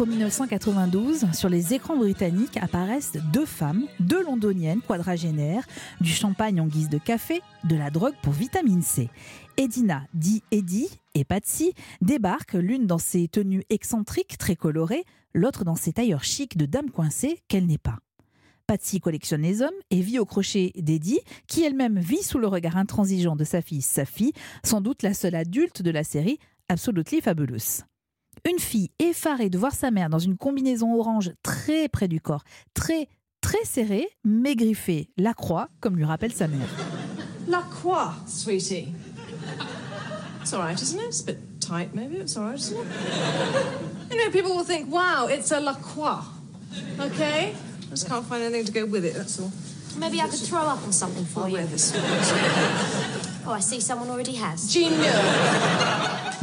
[0.00, 5.66] octobre 1992, sur les écrans britanniques apparaissent deux femmes, deux londoniennes quadragénaires,
[6.00, 9.10] du champagne en guise de café, de la drogue pour vitamine C.
[9.58, 15.04] Edina, dit Eddie, et Patsy débarquent, l'une dans ses tenues excentriques très colorées,
[15.34, 17.98] l'autre dans ses tailleurs chics de dame coincée qu'elle n'est pas.
[18.66, 22.78] Patsy collectionne les hommes et vit au crochet d'Eddie, qui elle-même vit sous le regard
[22.78, 24.32] intransigeant de sa fille Safi,
[24.64, 26.38] sans doute la seule adulte de la série
[26.70, 27.89] Absolutely Fabulous.
[28.48, 32.44] Une fille effarée de voir sa mère dans une combinaison orange très près du corps,
[32.74, 33.08] très
[33.40, 36.68] très serrée, mais griffée, la croix, comme lui rappelle sa mère.
[37.48, 38.88] La croix, sweetie.
[40.40, 41.06] It's alright, isn't it?
[41.06, 42.16] It's a bit tight, maybe.
[42.16, 42.86] It's alright, isn't it?
[44.10, 46.24] You know, people will think, wow, it's a La Croix.
[46.98, 47.52] Okay?
[47.52, 49.52] I just can't find anything to go with it, that's all.
[49.98, 51.54] Maybe I could throw up on something for I'll you.
[51.58, 51.92] wear this.
[53.46, 54.68] Oh, I see someone already has.
[54.72, 55.14] Genius!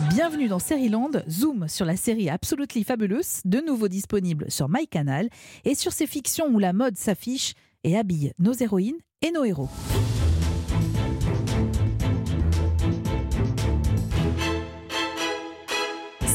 [0.10, 5.30] Bienvenue dans Land, zoom sur la série Absolutely Fabulous, de nouveau disponible sur MyCanal,
[5.64, 7.54] et sur ces fictions où la mode s'affiche
[7.84, 9.70] et habille nos héroïnes et nos héros.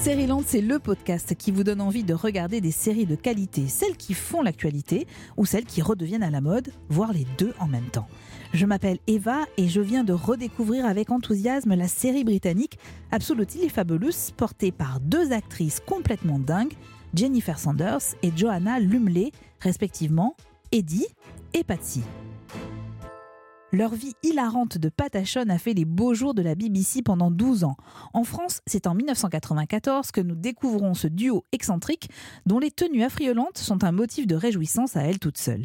[0.05, 3.97] Land, c'est le podcast qui vous donne envie de regarder des séries de qualité, celles
[3.97, 7.87] qui font l'actualité ou celles qui redeviennent à la mode, voire les deux en même
[7.87, 8.09] temps.
[8.53, 12.79] Je m'appelle Eva et je viens de redécouvrir avec enthousiasme la série britannique
[13.13, 16.75] Absolutely Fabulous, portée par deux actrices complètement dingues,
[17.15, 19.31] Jennifer Sanders et Joanna Lumley,
[19.61, 20.35] respectivement
[20.73, 21.07] Eddie
[21.55, 22.03] et Patsy.
[23.75, 27.65] Leur vie hilarante de patachon a fait les beaux jours de la BBC pendant 12
[27.65, 27.79] ans.
[28.13, 32.11] En France, c'est en 1994 que nous découvrons ce duo excentrique
[32.45, 35.65] dont les tenues affriolantes sont un motif de réjouissance à elles toutes seules.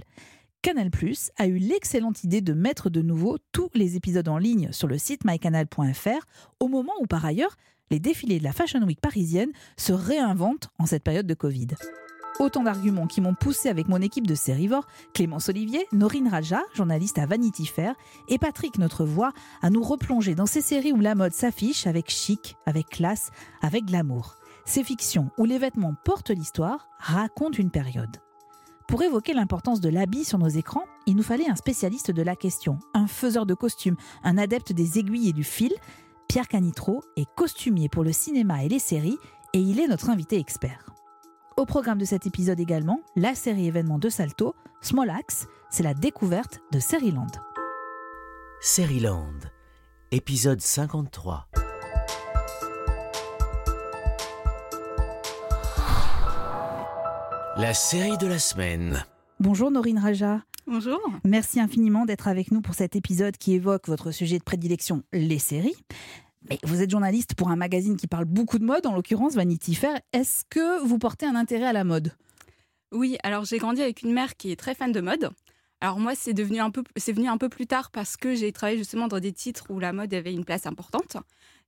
[0.61, 4.71] Canal Plus a eu l'excellente idée de mettre de nouveau tous les épisodes en ligne
[4.71, 6.25] sur le site mycanal.fr
[6.61, 7.57] au moment où par ailleurs
[7.91, 11.67] les défilés de la Fashion Week parisienne se réinventent en cette période de Covid.
[12.39, 17.17] Autant d'arguments qui m'ont poussé avec mon équipe de Sérivore, Clémence Olivier, Norine Raja, journaliste
[17.17, 17.95] à Vanity Fair,
[18.27, 19.31] et Patrick, notre voix,
[19.63, 23.31] à nous replonger dans ces séries où la mode s'affiche avec chic, avec classe,
[23.61, 24.35] avec glamour.
[24.65, 28.17] Ces fictions où les vêtements portent l'histoire racontent une période.
[28.87, 32.35] Pour évoquer l'importance de l'habit sur nos écrans, il nous fallait un spécialiste de la
[32.35, 35.73] question, un faiseur de costumes, un adepte des aiguilles et du fil.
[36.27, 39.17] Pierre Canitro est costumier pour le cinéma et les séries,
[39.53, 40.96] et il est notre invité expert.
[41.57, 45.95] Au programme de cet épisode également, la série événement de Salto, Small Axe, c'est la
[45.95, 47.25] découverte de Seriland.
[48.61, 49.39] Seriland,
[50.11, 51.47] épisode 53.
[57.57, 59.03] La série de la semaine.
[59.39, 60.43] Bonjour Norine Raja.
[60.67, 60.99] Bonjour.
[61.23, 65.39] Merci infiniment d'être avec nous pour cet épisode qui évoque votre sujet de prédilection, les
[65.39, 65.75] séries.
[66.63, 69.99] Vous êtes journaliste pour un magazine qui parle beaucoup de mode, en l'occurrence Vanity Fair.
[70.13, 72.13] Est-ce que vous portez un intérêt à la mode?
[72.91, 75.29] Oui, alors j'ai grandi avec une mère qui est très fan de mode.
[75.81, 78.51] Alors moi, c'est devenu un peu, c'est venu un peu plus tard parce que j'ai
[78.51, 81.17] travaillé justement dans des titres où la mode avait une place importante.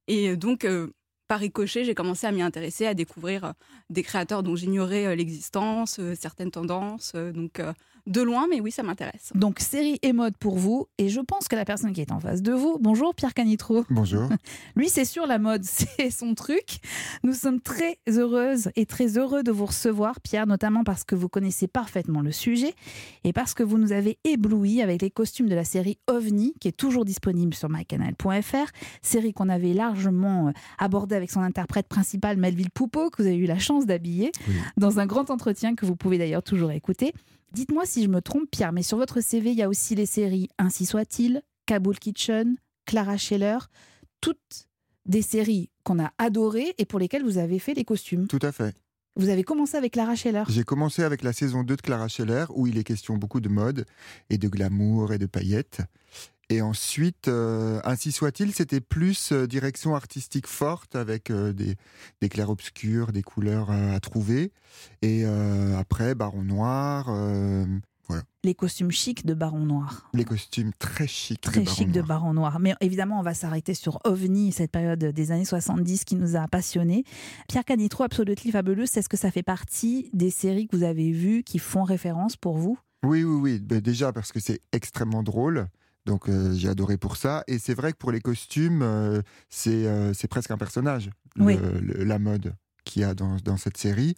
[0.07, 0.87] Et donc, euh,
[1.27, 3.51] par ricochet, j'ai commencé à m'y intéresser, à découvrir euh,
[3.89, 7.13] des créateurs dont j'ignorais euh, l'existence, certaines tendances.
[7.15, 7.61] donc,
[8.07, 9.31] de loin, mais oui, ça m'intéresse.
[9.35, 10.87] Donc série et mode pour vous.
[10.97, 13.85] Et je pense que la personne qui est en face de vous, bonjour Pierre Canitro.
[13.89, 14.29] Bonjour.
[14.75, 16.79] Lui, c'est sûr, la mode, c'est son truc.
[17.23, 21.29] Nous sommes très heureuses et très heureux de vous recevoir, Pierre, notamment parce que vous
[21.29, 22.73] connaissez parfaitement le sujet
[23.23, 26.67] et parce que vous nous avez ébloui avec les costumes de la série OVNI, qui
[26.67, 28.71] est toujours disponible sur mycanal.fr,
[29.01, 33.37] série qu'on avait largement euh, abordée avec son interprète principal, Melville Poupeau, que vous avez
[33.37, 34.55] eu la chance d'habiller, Oui.
[34.77, 37.13] dans un grand entretien que vous pouvez d'ailleurs toujours écouter.
[37.51, 40.05] Dites-moi si je me trompe, Pierre, mais sur votre CV, il y a aussi les
[40.05, 43.57] séries Ainsi soit-il, Kabul Kitchen, Clara Scheller,
[44.21, 44.67] toutes
[45.05, 48.27] des séries qu'on a adorées et pour lesquelles vous avez fait les costumes.
[48.27, 48.75] Tout à fait.
[49.15, 50.43] Vous avez commencé avec Clara Scheller.
[50.47, 53.49] J'ai commencé avec la saison 2 de Clara Scheller, où il est question beaucoup de
[53.49, 53.85] mode
[54.29, 55.81] et de glamour et de paillettes.
[56.51, 61.75] Et ensuite, euh, ainsi soit-il, c'était plus euh, direction artistique forte avec euh, des,
[62.21, 64.51] des clairs-obscurs, des couleurs à trouver.
[65.03, 67.65] Et après, Baron Noir, euh,
[68.43, 70.09] Les costumes chics de Baron Noir.
[70.15, 71.41] les costumes très chics.
[71.41, 72.01] Très de Baron chic de.
[72.01, 72.59] Baron Noir.
[72.59, 76.47] Mais évidemment, on va s'arrêter sur OVNI, cette période des années 70 qui nous a
[76.47, 77.03] passionnés.
[77.47, 81.43] Pierre Canitro, Absolutely Fabulous, est-ce que ça fait partie des séries que vous avez vues
[81.43, 82.79] qui font référence pour vous?
[83.03, 83.59] Oui, oui, oui.
[83.59, 85.67] Ben, déjà parce que c'est extrêmement drôle.
[86.09, 87.43] Donc euh, j'ai adoré pour ça.
[87.47, 91.45] Et c'est vrai que pour les costumes, euh, c'est euh, c'est presque un personnage, le-
[91.45, 91.55] Oui.
[91.81, 94.15] le- la mode qu'il y a dans, dans cette série.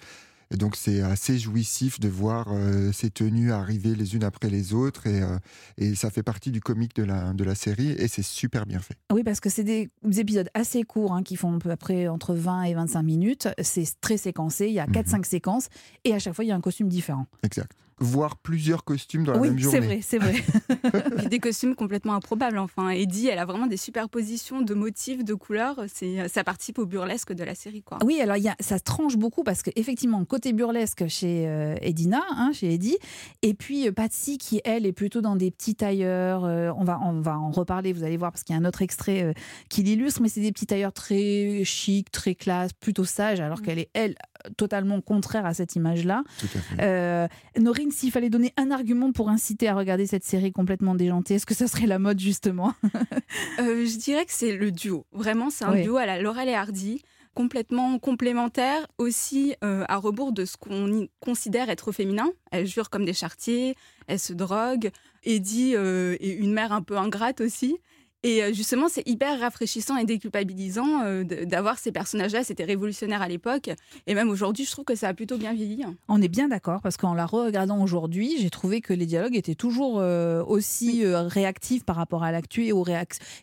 [0.54, 2.48] Et donc c'est assez jouissif de voir
[2.94, 5.22] ces tenues arriver les unes après les autres et,
[5.78, 8.80] et ça fait partie du comique de la, de la série et c'est super bien
[8.80, 8.96] fait.
[9.14, 12.10] Oui, parce que c'est des, des épisodes assez courts hein, qui font à peu près
[12.10, 13.48] entre 20 et 25 minutes.
[13.62, 15.70] C'est très séquencé, il y a 4-5 séquences
[16.04, 17.28] et à chaque fois il y a un costume différent.
[17.44, 17.72] Exact.
[18.02, 19.80] Voir plusieurs costumes dans la oui, même c'est journée.
[19.80, 20.36] vrai, c'est vrai.
[21.30, 22.58] Des costumes complètement improbables.
[22.58, 25.80] Enfin, Eddie, elle a vraiment des superpositions de motifs, de couleurs.
[25.94, 28.00] C'est, ça participe au burlesque de la série, quoi.
[28.04, 32.22] Oui, alors il y a, ça tranche beaucoup parce qu'effectivement, côté burlesque chez euh, Edina,
[32.32, 32.98] hein, chez Eddie,
[33.44, 36.44] et puis euh, Patsy qui, elle, est plutôt dans des petits tailleurs.
[36.46, 38.66] euh, on, va, on va en reparler, vous allez voir, parce qu'il y a un
[38.66, 39.34] autre extrait euh,
[39.70, 43.80] qui l'illustre, mais c'est des petits tailleurs très chic, très classe, plutôt sage, alors qu'elle
[43.80, 44.16] est, elle,
[44.58, 46.24] totalement contraire à cette image-là.
[46.80, 47.28] Euh,
[47.60, 51.46] Norine, s'il fallait donner un argument pour inciter à regarder cette série complètement déjantée, est-ce
[51.46, 52.74] que ça serait la mode justement?
[53.60, 55.06] Euh, je dirais que c'est le duo.
[55.12, 55.84] Vraiment, c'est un Oui.
[55.84, 57.02] duo à la Laurel et Hardy,
[57.34, 62.30] complètement complémentaire, aussi euh, à rebours de ce qu'on y considère être féminin.
[62.52, 63.76] Elle jure comme des chartiers,
[64.08, 64.92] elle se drogue.
[65.24, 67.78] Eddie euh, est une mère un peu ingrate aussi.
[68.24, 72.44] Et euh, justement, c'est hyper rafraîchissant et déculpabilisant euh, d'avoir ces personnages-là.
[72.44, 73.72] C'était révolutionnaire à l'époque.
[74.06, 75.84] Et même aujourd'hui, je trouve que ça a plutôt bien vieilli.
[76.08, 79.56] On est bien d'accord parce qu'en la re-regardant aujourd'hui, j'ai trouvé que les dialogues étaient
[79.56, 82.86] toujours euh, aussi réactifs par rapport à l'actu et aux,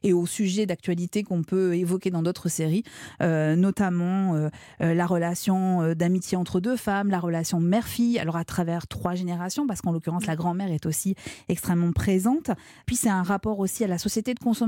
[0.05, 2.85] et aux sujets d'actualité qu'on peut évoquer dans d'autres séries,
[3.21, 4.49] euh, notamment euh,
[4.81, 9.81] la relation d'amitié entre deux femmes, la relation mère-fille, alors à travers trois générations, parce
[9.81, 11.15] qu'en l'occurrence la grand-mère est aussi
[11.49, 12.51] extrêmement présente.
[12.87, 14.68] Puis c'est un rapport aussi à la société de consommation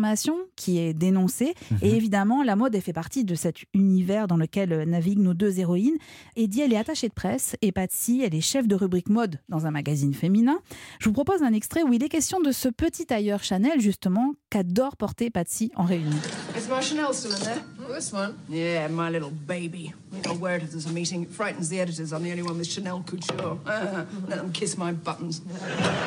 [0.57, 1.55] qui est dénoncé.
[1.83, 5.35] Et évidemment, la mode, elle fait partie de cet univers dans lequel euh, naviguent nos
[5.35, 5.97] deux héroïnes.
[6.37, 9.67] Eddie, elle est attachée de presse et Patsy, elle est chef de rubrique mode dans
[9.67, 10.61] un magazine féminin.
[10.99, 14.35] Je vous propose un extrait où il est question de ce petit tailleur Chanel, justement,
[14.51, 16.11] qu'adore porter Patsy en réunion.
[16.57, 16.69] Is
[17.93, 18.35] this one?
[18.49, 19.93] Yeah, my little baby.
[20.13, 21.23] We don't wear it if there's a meeting.
[21.23, 22.13] It frightens the editors.
[22.13, 23.59] I'm the only one with Chanel couture.
[24.29, 25.43] Let them kiss my buttons.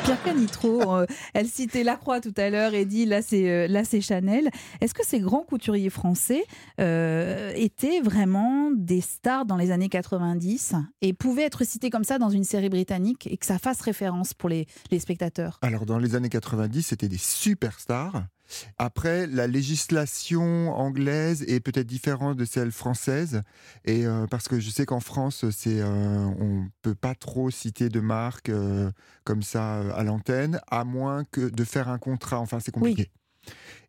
[0.04, 3.84] Pierre Canitro, euh, elle citait Lacroix tout à l'heure et dit là c'est euh, là
[3.84, 4.50] c'est Chanel.
[4.80, 6.44] Est-ce que ces grands couturiers français
[6.80, 12.18] euh, étaient vraiment des stars dans les années 90 et pouvaient être cités comme ça
[12.18, 15.58] dans une série britannique et que ça fasse référence pour les, les spectateurs?
[15.62, 18.24] Alors dans les années 90, c'était des superstars.
[18.78, 23.42] Après, la législation anglaise est peut-être différente de celle française,
[23.84, 27.88] et euh, parce que je sais qu'en France, c'est euh, on peut pas trop citer
[27.88, 28.90] de marques euh,
[29.24, 32.40] comme ça euh, à l'antenne, à moins que de faire un contrat.
[32.40, 33.10] Enfin, c'est compliqué.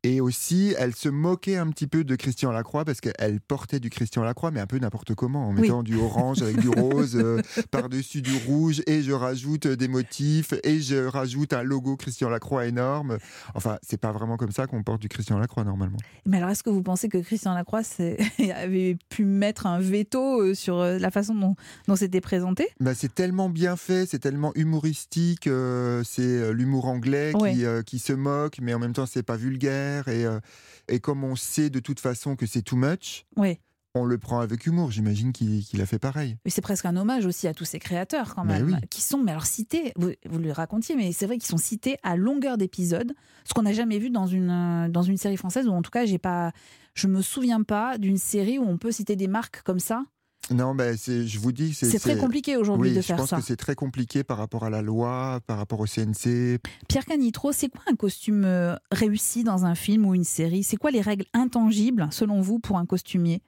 [0.07, 3.89] Et aussi, elle se moquait un petit peu de Christian Lacroix parce qu'elle portait du
[3.89, 5.61] Christian Lacroix, mais un peu n'importe comment, en Oui.
[5.61, 7.41] mettant du orange avec du rose euh,
[7.71, 12.67] par-dessus du rouge, et je rajoute des motifs, et je rajoute un logo Christian Lacroix
[12.67, 13.17] énorme.
[13.55, 15.97] Enfin, c'est pas vraiment comme ça qu'on porte du Christian Lacroix normalement.
[16.27, 17.81] Mais alors, est-ce que vous pensez que Christian Lacroix
[18.55, 21.55] avait pu mettre un veto euh, sur euh, la façon dont,
[21.87, 22.67] dont c'était présenté?
[22.79, 27.53] Bah, c'est tellement bien fait, c'est tellement humoristique, euh, c'est euh, l'humour anglais Ouais.
[27.53, 29.94] qui, euh, qui se moque, mais en même temps c'est pas vulgaire.
[30.07, 30.39] Et, euh,
[30.87, 33.59] et comme on sait de toute façon que c'est too much, Oui.
[33.95, 34.91] on le prend avec humour.
[34.91, 36.37] J'imagine qu'il a fait pareil.
[36.45, 38.87] C'est presque un hommage aussi à tous ces créateurs quand Ben même, oui.
[38.89, 41.97] qui sont, mais alors cités, vous, vous le racontiez, mais c'est vrai qu'ils sont cités
[42.03, 43.13] à longueur d'épisode,
[43.45, 46.05] ce qu'on n'a jamais vu dans une, dans une série française, ou en tout cas,
[46.05, 46.51] j'ai pas,
[46.93, 50.03] je me souviens pas d'une série où on peut citer des marques comme ça.
[50.51, 53.37] Non, ben je vous dis, c'est très compliqué aujourd'hui Oui, de je faire pense ça.
[53.37, 56.59] que c'est très compliqué par rapport à la loi, par rapport au CNC.
[56.87, 60.63] Pierre Canitro, c'est quoi un costume euh, réussi dans un film ou une série?
[60.63, 63.41] C'est quoi les règles intangibles, selon vous, pour un costumier?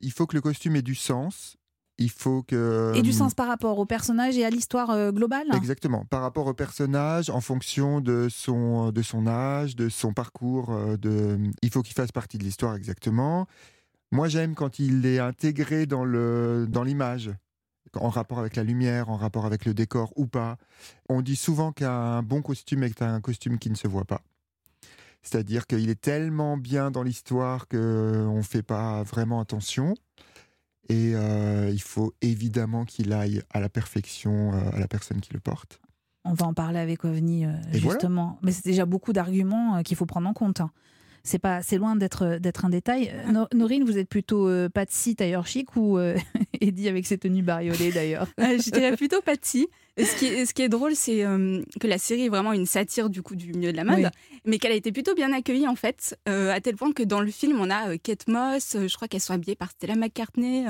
[0.00, 1.56] Il faut que le costume ait du sens.
[1.96, 5.12] Il faut que Et du euh, sens par rapport au personnage et à l'histoire euh,
[5.12, 5.46] globale?
[5.54, 10.76] Exactement, par rapport au personnage, en fonction de son, de son âge, de son parcours,
[10.98, 11.38] de...
[11.62, 13.46] il faut qu'il fasse partie de l'histoire exactement.
[14.14, 17.32] Moi j'aime quand il est intégré dans le dans l'image,
[17.96, 20.56] en rapport avec la lumière, en rapport avec le décor ou pas.
[21.08, 24.22] On dit souvent qu'un bon costume est un costume qui ne se voit pas.
[25.22, 29.94] C'est-à-dire qu'il est tellement bien dans l'histoire qu'on ne fait pas vraiment attention.
[30.88, 35.32] Et euh, il faut évidemment qu'il aille à la perfection euh, à la personne qui
[35.32, 35.80] le porte.
[36.24, 37.78] On va en parler avec OVNI, euh, voilà.
[37.80, 38.38] justement.
[38.42, 40.60] Mais c'est déjà beaucoup d'arguments qu'il faut prendre en compte.
[40.60, 40.70] hein.
[41.26, 43.10] C'est pas, c'est loin d'être d'être un détail.
[43.14, 46.16] Euh, Nor- Norine, vous êtes plutôt euh, Patsy tailleur chic ou euh,
[46.60, 48.28] Eddie avec ses tenues bariolées d'ailleurs?
[48.40, 49.68] Euh, je dirais plutôt Patsy.
[49.96, 52.52] Et Ce qui est, ce qui est drôle, c'est euh, que la série est vraiment
[52.52, 54.40] une satire du coup du milieu de la mode, Oui.
[54.44, 57.20] mais qu'elle a été plutôt bien accueillie en fait, euh, à tel point que dans
[57.20, 60.64] le film, on a euh, Kate Moss, je crois qu'elles sont habillées par Stella McCartney.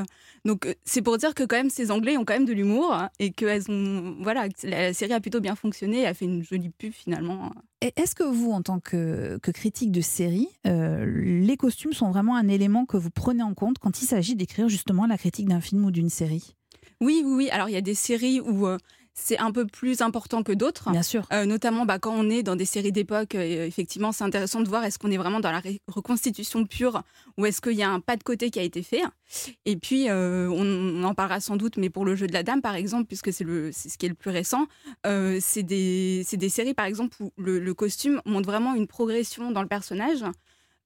[0.45, 3.09] donc c'est pour dire que quand même ces Anglais ont quand même de l'humour hein,
[3.19, 6.45] et qu'elles ont, voilà, que la, série a plutôt bien fonctionné, elle a fait une
[6.45, 7.51] jolie pub finalement.
[7.81, 12.37] Et Est-ce que vous, en tant que, que critique de série, les costumes sont vraiment
[12.37, 15.61] un élément que vous prenez en compte quand il s'agit d'écrire justement la critique d'un
[15.61, 16.55] film ou d'une série?
[17.01, 17.51] Oui, oui, oui.
[17.51, 18.79] Alors il y a des séries où euh,
[19.15, 20.91] c'est un peu plus important que d'autres.
[20.91, 21.27] Bien sûr.
[21.33, 24.69] Euh, notamment bah, quand on est dans des séries d'époque, euh, effectivement, c'est intéressant de
[24.69, 27.03] voir est-ce qu'on est vraiment dans la reconstitution pure
[27.39, 29.03] ou est-ce qu'il y a un pas de côté qui a été fait.
[29.65, 32.43] Et puis, euh, on, on en parlera sans doute, mais pour le jeu de la
[32.43, 34.67] dame, par exemple, puisque c'est ce qui est le plus récent,
[35.05, 39.69] c'est des, séries, par exemple, où le, le costume montre vraiment une progression dans le
[39.69, 40.25] personnage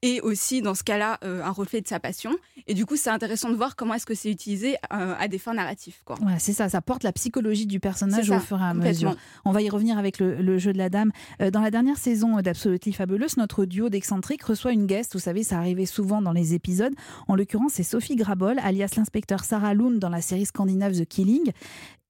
[0.03, 2.31] et aussi, dans ce cas-là, euh, un reflet de sa passion.
[2.67, 5.39] Et du coup, c'est intéressant de voir comment est-ce que c'est utilisé euh, à des
[5.39, 5.97] fins narratives.
[6.05, 6.17] Quoi.
[6.39, 9.17] C'est ça, ça porte la psychologie du personnage ça, au fur et à mesure.
[9.45, 11.11] On va y revenir avec le, le jeu de la dame.
[11.43, 15.15] Euh, dans la dernière saison d'Absolutely Fabulous, notre duo d'excentriques reçoit une guest.
[15.15, 16.95] Vous savez, ça arrivait souvent dans les épisodes.
[17.27, 21.51] En l'occurrence, c'est Sophie Grabol, alias l'inspecteur Sarah Lund dans la série scandinave The Killing.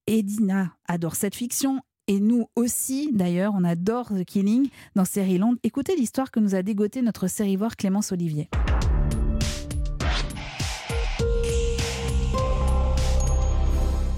[0.06, 1.80] Edina adore cette fiction.
[2.10, 5.58] Et nous aussi, d'ailleurs, on adore The Killing dans Série Londres.
[5.62, 8.48] Écoutez l'histoire que nous a dégoté notre sérivore Clémence Olivier.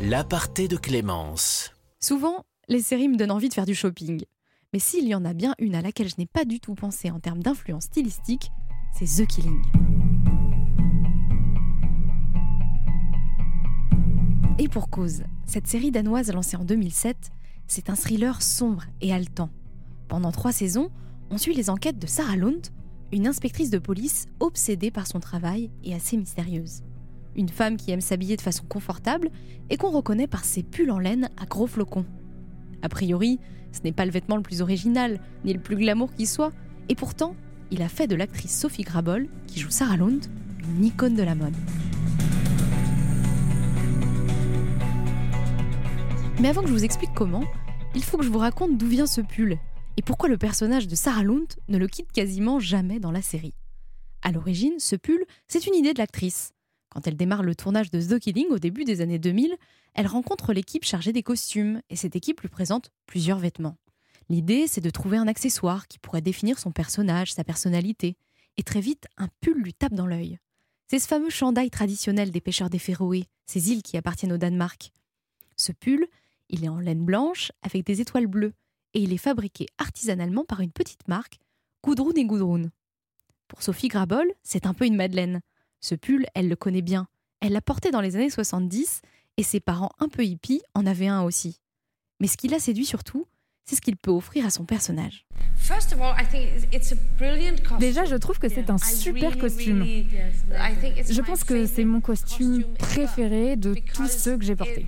[0.01, 1.73] L'aparté de Clémence.
[1.99, 4.23] Souvent, les séries me donnent envie de faire du shopping.
[4.73, 7.11] Mais s'il y en a bien une à laquelle je n'ai pas du tout pensé
[7.11, 8.53] en termes d'influence stylistique,
[8.97, 9.63] c'est The Killing.
[14.61, 17.33] Et pour cause, cette série danoise lancée en 2007,
[17.71, 19.49] c'est un thriller sombre et haletant.
[20.09, 20.91] Pendant trois saisons,
[21.31, 22.67] on suit les enquêtes de Sarah Lund,
[23.13, 26.83] une inspectrice de police obsédée par son travail et assez mystérieuse.
[27.37, 29.31] Une femme qui aime s'habiller de façon confortable
[29.71, 32.07] et qu'on reconnaît par ses pulls en laine à gros flocons.
[32.83, 33.39] A priori,
[33.71, 36.53] ce n'est pas le vêtement le plus original, ni le plus glamour qui soit,
[36.89, 37.37] et pourtant,
[37.71, 40.27] il a fait de l'actrice Sophie Grabol, qui joue Sarah Lund,
[40.77, 41.55] une icône de la mode.
[46.41, 47.45] Mais avant que je vous explique comment,
[47.95, 49.59] il faut que je vous raconte d'où vient ce pull
[49.97, 53.55] et pourquoi le personnage de Sarah Lund ne le quitte quasiment jamais dans la série.
[54.23, 56.53] À l'origine, ce pull, c'est une idée de l'actrice.
[56.89, 59.55] Quand elle démarre le tournage de The Killing au début des années 2000,
[59.95, 63.77] elle rencontre l'équipe chargée des costumes et cette équipe lui présente plusieurs vêtements.
[64.29, 68.17] L'idée, c'est de trouver un accessoire qui pourrait définir son personnage, sa personnalité.
[68.57, 70.39] Et très vite, un pull lui tape dans l'œil.
[70.89, 74.93] C'est ce fameux chandail traditionnel des pêcheurs des Féroé, ces îles qui appartiennent au Danemark.
[75.57, 76.07] Ce pull,
[76.51, 78.53] il est en laine blanche avec des étoiles bleues
[78.95, 81.39] et il est fabriqué artisanalement par une petite marque,
[81.85, 82.71] Gudrun et Gudrun.
[83.49, 85.41] Pour Sophie Grabol, c'est un peu une madeleine.
[85.81, 87.09] Ce pull, elle le connaît bien.
[87.41, 89.01] Elle l'a porté dans les années 70
[89.37, 91.61] et ses parents un peu hippies en avaient un aussi.
[92.21, 93.27] Mais ce qui l'a séduit surtout,
[93.65, 95.27] c'est ce qu'il peut offrir à son personnage.
[97.79, 99.85] Déjà, je trouve que c'est un super costume.
[99.85, 104.87] Je pense que c'est mon costume préféré de tous ceux que j'ai portés.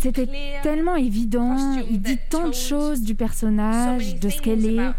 [0.00, 0.28] C'était
[0.62, 1.56] tellement évident,
[1.90, 4.92] il dit tant de choses du personnage, de ce qu'elle est.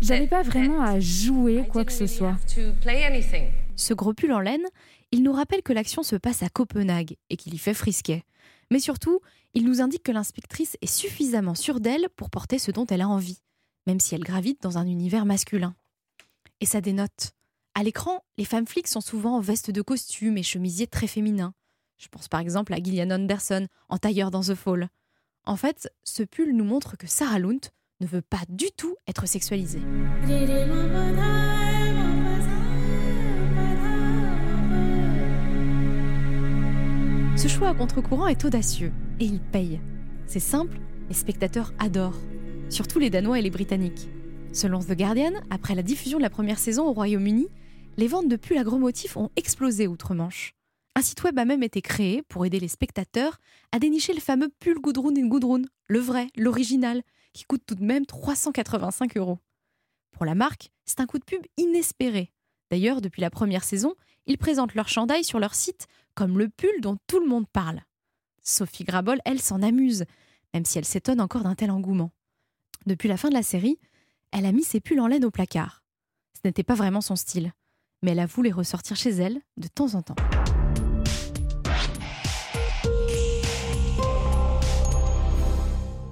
[0.00, 2.36] J'avais pas vraiment à jouer quoi que ce soit.
[3.76, 4.66] Ce gros pull en laine,
[5.12, 8.24] il nous rappelle que l'action se passe à Copenhague et qu'il y fait frisquet.
[8.70, 9.20] Mais surtout,
[9.54, 13.08] il nous indique que l'inspectrice est suffisamment sûre d'elle pour porter ce dont elle a
[13.08, 13.40] envie,
[13.86, 15.74] même si elle gravite dans un univers masculin.
[16.60, 17.35] Et ça dénote.
[17.78, 21.52] À l'écran, les femmes flics sont souvent en veste de costume et chemisiers très féminins.
[21.98, 24.88] Je pense par exemple à Gillian Anderson en tailleur dans The Fall.
[25.44, 27.60] En fait, ce pull nous montre que Sarah Lund
[28.00, 29.82] ne veut pas du tout être sexualisée.
[37.36, 39.82] Ce choix à contre-courant est audacieux et il paye.
[40.26, 40.78] C'est simple,
[41.10, 42.22] les spectateurs adorent,
[42.70, 44.08] surtout les Danois et les Britanniques.
[44.54, 47.50] Selon The Guardian, après la diffusion de la première saison au Royaume-Uni,
[47.96, 48.64] les ventes de pulls à
[49.16, 50.54] ont explosé outre-Manche.
[50.94, 53.38] Un site web a même été créé pour aider les spectateurs
[53.72, 57.84] à dénicher le fameux pull Gudrun et Gudrun, le vrai, l'original, qui coûte tout de
[57.84, 59.38] même 385 euros.
[60.12, 62.32] Pour la marque, c'est un coup de pub inespéré.
[62.70, 63.94] D'ailleurs, depuis la première saison,
[64.26, 67.82] ils présentent leur chandail sur leur site comme le pull dont tout le monde parle.
[68.42, 70.04] Sophie Grabol, elle, s'en amuse,
[70.54, 72.10] même si elle s'étonne encore d'un tel engouement.
[72.86, 73.78] Depuis la fin de la série,
[74.32, 75.82] elle a mis ses pulls en laine au placard.
[76.34, 77.52] Ce n'était pas vraiment son style,
[78.06, 80.14] mais elle a voulu les ressortir chez elle de temps en temps.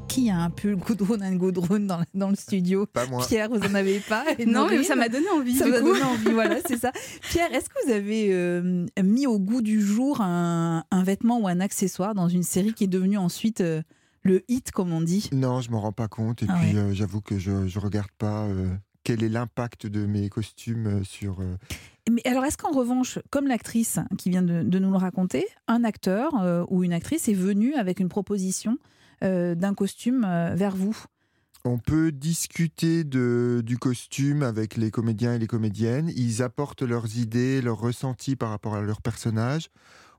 [0.09, 3.25] Qui a un pull Gudrun and Gudrun dans, dans le studio Pas moi.
[3.27, 5.55] Pierre, vous en avez pas Et Non, mais ça m'a donné envie.
[5.57, 6.93] Ça m'a donné envie, voilà, c'est ça.
[7.23, 11.49] Pierre, est-ce que vous avez euh, mis au goût du jour un, un vêtement ou
[11.49, 13.83] un accessoire dans une série qui est devenue ensuite euh,
[14.23, 15.29] le hit, comme on dit?
[15.33, 16.45] Non, je m'en rends pas compte.
[16.45, 16.79] Et Ah puis, ouais.
[16.81, 18.69] euh, j'avoue que je ne regarde pas euh,
[19.05, 21.41] quel est l'impact de mes costumes euh, sur.
[21.41, 21.57] euh,
[22.11, 25.85] Mais alors, est-ce qu'en revanche, comme l'actrice qui vient de, de nous le raconter, un
[25.85, 28.79] acteur euh, ou une actrice est venu avec une proposition
[29.23, 30.97] euh, d'un costume euh, vers vous?
[31.67, 36.11] On peut discuter de, du costume avec les comédiens et les comédiennes.
[36.15, 39.71] Ils apportent leurs idées, leurs ressentis par rapport à leur personnage.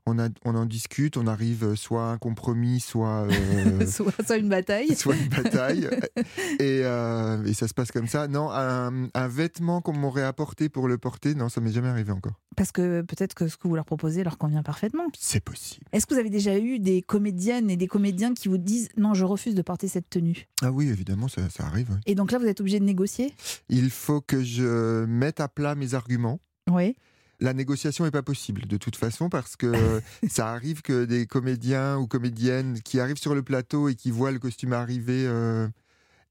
[0.08, 4.36] On, a, on en discute, on arrive soit à un compromis, soit, euh, soit, soit
[4.36, 4.94] une bataille.
[4.96, 5.88] soit une bataille.
[6.60, 8.28] et, euh, et ça se passe comme ça.
[8.28, 12.12] Non, un, un vêtement qu'on m'aurait apporté pour le porter, non, ça m'est jamais arrivé
[12.12, 12.40] encore.
[12.56, 15.06] Parce que peut-être que ce que vous leur proposez leur convient parfaitement.
[15.18, 15.84] C'est possible.
[15.92, 19.12] Est-ce que vous avez déjà eu des comédiennes et des comédiens qui vous disent non,
[19.12, 20.46] je refuse de porter cette tenue?
[20.62, 21.88] Ah oui, évidemment, ça, ça arrive.
[21.90, 21.96] oui.
[22.06, 23.34] Et donc là, vous êtes obligé de négocier?
[23.68, 26.38] Il faut que je mette à plat mes arguments.
[26.70, 26.96] Oui.
[27.40, 31.98] La négociation n'est pas possible de toute façon parce que ça arrive que des comédiens
[31.98, 35.68] ou comédiennes qui arrivent sur le plateau et qui voient le costume arriver euh,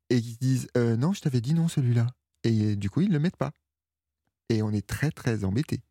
[0.10, 2.08] et qui disent euh, non, je t'avais dit non celui-là.
[2.44, 3.52] Et du coup, ils ne le mettent pas.
[4.50, 5.82] Et on est très très embêtés.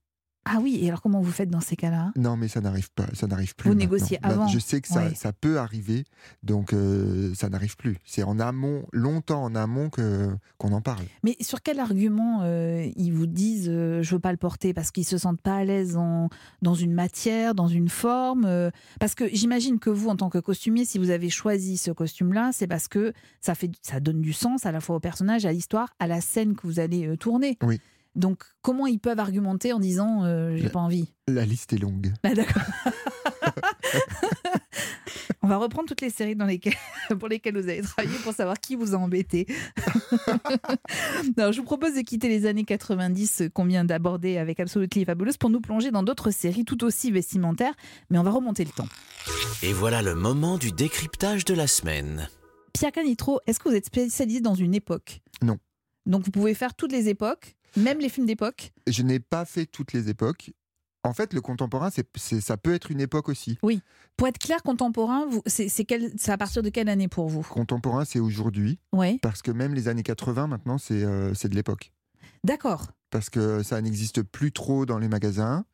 [0.47, 2.13] Ah oui, et alors comment vous faites dans ces cas-là?
[2.17, 3.69] Non, mais ça n'arrive pas, ça n'arrive plus.
[3.71, 3.93] Vous maintenant.
[3.93, 4.47] négociez avant.
[4.49, 5.15] Je sais que ça, Ouais.
[5.15, 6.05] ça peut arriver,
[6.43, 7.97] donc euh, ça n'arrive plus.
[8.05, 11.05] C'est en amont, longtemps en amont que qu'on en parle.
[11.23, 14.91] Mais sur quel argument euh, ils vous disent euh, je veux pas le porter parce
[14.91, 16.29] qu'ils se sentent pas à l'aise en-
[16.63, 18.71] dans une matière, dans une forme euh,
[19.01, 22.51] Parce que j'imagine que vous, en tant que costumier, si vous avez choisi ce costume-là,
[22.53, 25.53] c'est parce que ça fait, ça donne du sens à la fois au personnage, à
[25.53, 27.57] l'histoire, à la scène que vous allez tourner.
[27.63, 27.81] Oui.
[28.15, 31.13] Donc comment ils peuvent argumenter en disant euh, j'ai La- pas envie?
[31.29, 32.13] La liste est longue.
[32.23, 32.63] Ah, D'accord.
[35.43, 36.75] On va reprendre toutes les séries dans lesquelles,
[37.19, 39.47] pour lesquelles vous avez travaillé pour savoir qui vous a embêté.
[41.37, 45.05] Alors, je vous propose de quitter les années 90 euh, qu'on vient d'aborder avec Absolutely
[45.05, 47.75] Fabulous pour nous plonger dans d'autres séries tout aussi vestimentaires,
[48.09, 48.89] mais on va remonter le temps.
[49.63, 52.29] Et voilà le moment du décryptage de la semaine.
[52.73, 55.21] Pierre Canitro, est-ce que vous êtes spécialisé dans une époque?
[55.43, 55.59] Non.
[56.07, 59.67] Donc vous pouvez faire toutes les époques, même les films d'époque Je n'ai pas fait
[59.67, 60.53] toutes les époques.
[61.07, 63.59] En fait, le contemporain, ça peut être une époque aussi.
[64.17, 67.43] Pour être clair, contemporain, c'est à partir de quelle année pour vous?
[67.43, 71.55] Contemporain, c'est aujourd'hui, Oui, parce que même les années 80, maintenant, c'est, euh, c'est de
[71.55, 71.93] l'époque.
[72.43, 72.87] d'accord.
[73.11, 75.65] Parce que ça n'existe plus trop dans les magasins.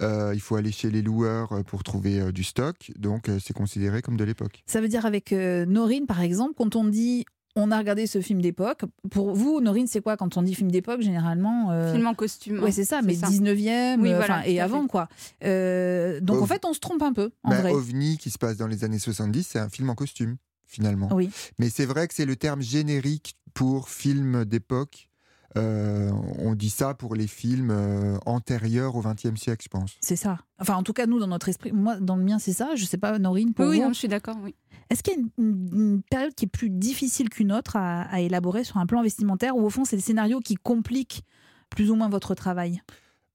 [0.00, 3.38] Euh, il faut aller chez les loueurs euh, pour trouver euh, du stock, donc euh,
[3.42, 4.62] c'est considéré comme de l'époque.
[4.66, 7.24] Ça veut dire avec Norine, par exemple, quand on dit
[7.56, 10.70] on a regardé ce film d'époque, pour vous, Norine, c'est quoi quand on dit film
[10.70, 12.62] d'époque généralement euh, Film en costume.
[12.64, 12.70] Hein.
[12.72, 13.28] c'est ça, mais ça.
[13.28, 14.88] 19e, Oui, euh, voilà, et avant, fait.
[14.88, 15.08] quoi.
[15.44, 17.70] Euh, donc, en fait, on se trompe un peu, en Ben, vrai.
[17.72, 20.36] OVNI, qui se passe dans les années 70, c'est un film en costume,
[20.66, 21.08] finalement.
[21.12, 21.30] Oui.
[21.58, 25.08] Mais c'est vrai que c'est le terme générique pour film d'époque.
[25.56, 29.92] Euh, on dit ça pour les films euh, antérieurs au XXe siècle, je pense.
[30.00, 30.38] C'est ça.
[30.58, 32.70] Enfin, en tout cas, nous, dans notre esprit, moi, dans le mien, c'est ça.
[32.74, 34.54] Je sais pas, Norine, pour Oui, oui, non, je suis d'accord, oui.
[34.90, 38.02] Est-ce qu'il y a une, une- une période qui est plus difficile qu'une autre à,
[38.02, 41.22] à élaborer sur un plan vestimentaire, ou au fond, c'est le scénario qui complique
[41.70, 42.82] plus ou moins votre travail?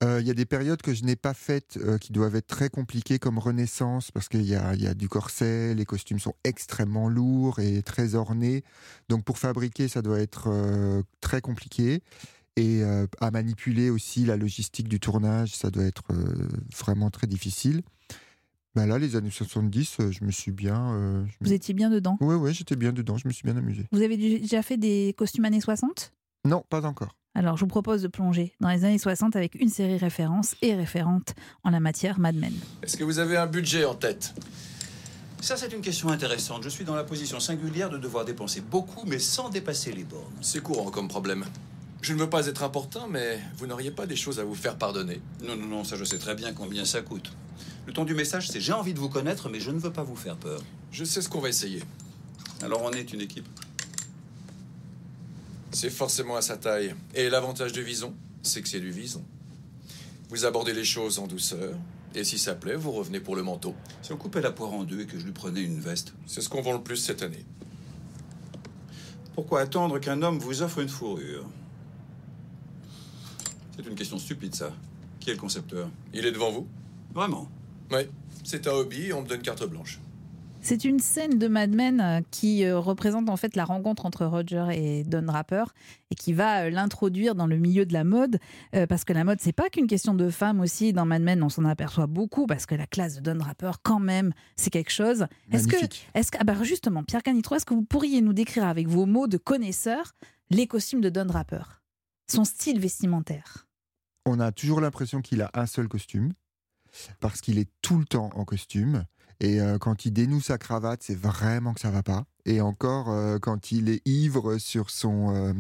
[0.04, 2.48] Euh, Il y a des périodes que je n'ai pas faites euh, qui doivent être
[2.48, 6.20] très compliquées, comme Renaissance, parce qu'il y a, il y a du corset, les costumes
[6.20, 8.64] sont extrêmement lourds et très ornés.
[9.10, 12.02] Donc pour fabriquer, ça doit être euh, très compliqué.
[12.56, 12.82] Et
[13.22, 16.04] à manipuler aussi la logistique du tournage, ça doit être
[16.78, 17.84] vraiment très difficile.
[18.76, 20.92] Ben là, les années 70, euh, je me suis bien.
[20.94, 22.18] euh, je me- Vous étiez bien dedans?
[22.20, 23.86] Ouais, ouais, j'étais bien dedans, je me suis bien amusé.
[23.94, 26.12] Vous avez déjà fait des costumes années 60
[26.46, 27.16] Non, pas encore.
[27.40, 30.76] Alors, je vous propose de plonger dans les années 60 avec une série référence et
[30.76, 32.52] référente en la matière, Mad Men.
[32.84, 34.34] Est-ce que vous avez un budget en tête?
[35.40, 36.64] Ça, c'est une question intéressante.
[36.64, 40.34] Je suis dans la position singulière de devoir dépenser beaucoup, mais sans dépasser les bornes.
[40.42, 41.46] C'est courant comme problème.
[42.02, 44.76] Je ne veux pas être important, mais vous n'auriez pas des choses à vous faire
[44.76, 47.32] pardonner Non, non, non, ça, je sais très bien combien ça coûte.
[47.88, 50.04] Le ton du message, c'est j'ai envie de vous connaître, mais je ne veux pas
[50.04, 50.62] vous faire peur.
[50.92, 51.84] Je sais ce qu'on va essayer.
[52.62, 53.48] Alors, on est une équipe.
[55.72, 56.96] C'est forcément à sa taille.
[57.16, 59.24] Et l'avantage de Vison, c'est que c'est du Vison.
[60.30, 61.76] Vous abordez les choses en douceur,
[62.16, 63.76] et si ça plaît, vous revenez pour le manteau.
[64.02, 66.42] Si on coupait la poire en deux et que je lui prenais une veste, C'est
[66.42, 67.46] ce qu'on vend le plus cette année.
[69.36, 71.46] pourquoi attendre qu'un homme vous offre une fourrure?
[73.76, 74.74] C'est une question stupide, ça.
[75.20, 75.90] Qui est le concepteur?
[76.14, 76.68] Il est devant vous?
[77.14, 77.48] Vraiment?
[77.92, 78.02] Oui.
[78.44, 80.00] C'est un hobby, on me donne carte blanche.
[80.62, 84.26] C'est une scène de Mad Men euh, qui euh, représente en fait la rencontre entre
[84.26, 85.66] Roger et Don Draper
[86.12, 88.40] et qui va euh, l'introduire dans le milieu de la mode
[88.76, 91.42] euh, parce que la mode c'est pas qu'une question de femmes aussi dans Mad Men
[91.44, 94.92] on s'en aperçoit beaucoup parce que la classe de Don Draper quand même c'est quelque
[94.92, 95.28] chose.
[95.52, 95.78] Est-ce que
[96.14, 99.06] est-ce que ah bah justement Pierre Canitro est-ce que vous pourriez nous décrire avec vos
[99.06, 100.14] mots de connaisseur
[100.50, 101.80] les costumes de Don Draper
[102.30, 103.68] son style vestimentaire?
[104.26, 106.34] On a toujours l'impression qu'il a un seul costume,
[107.20, 109.06] parce qu'il est tout le temps en costume.
[109.42, 112.26] Et euh, quand il dénoue sa cravate, c'est vraiment que ça va pas.
[112.46, 115.54] Et encore, euh, quand il est ivre sur son, euh,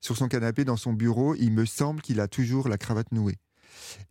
[0.00, 3.36] sur son canapé dans son bureau, il me semble qu'il a toujours la cravate nouée.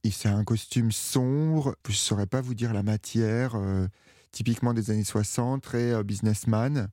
[0.04, 3.56] Et c'est un costume sombre, je ne saurais pas vous dire la matière,
[4.32, 6.88] typiquement des années 60, très businessman.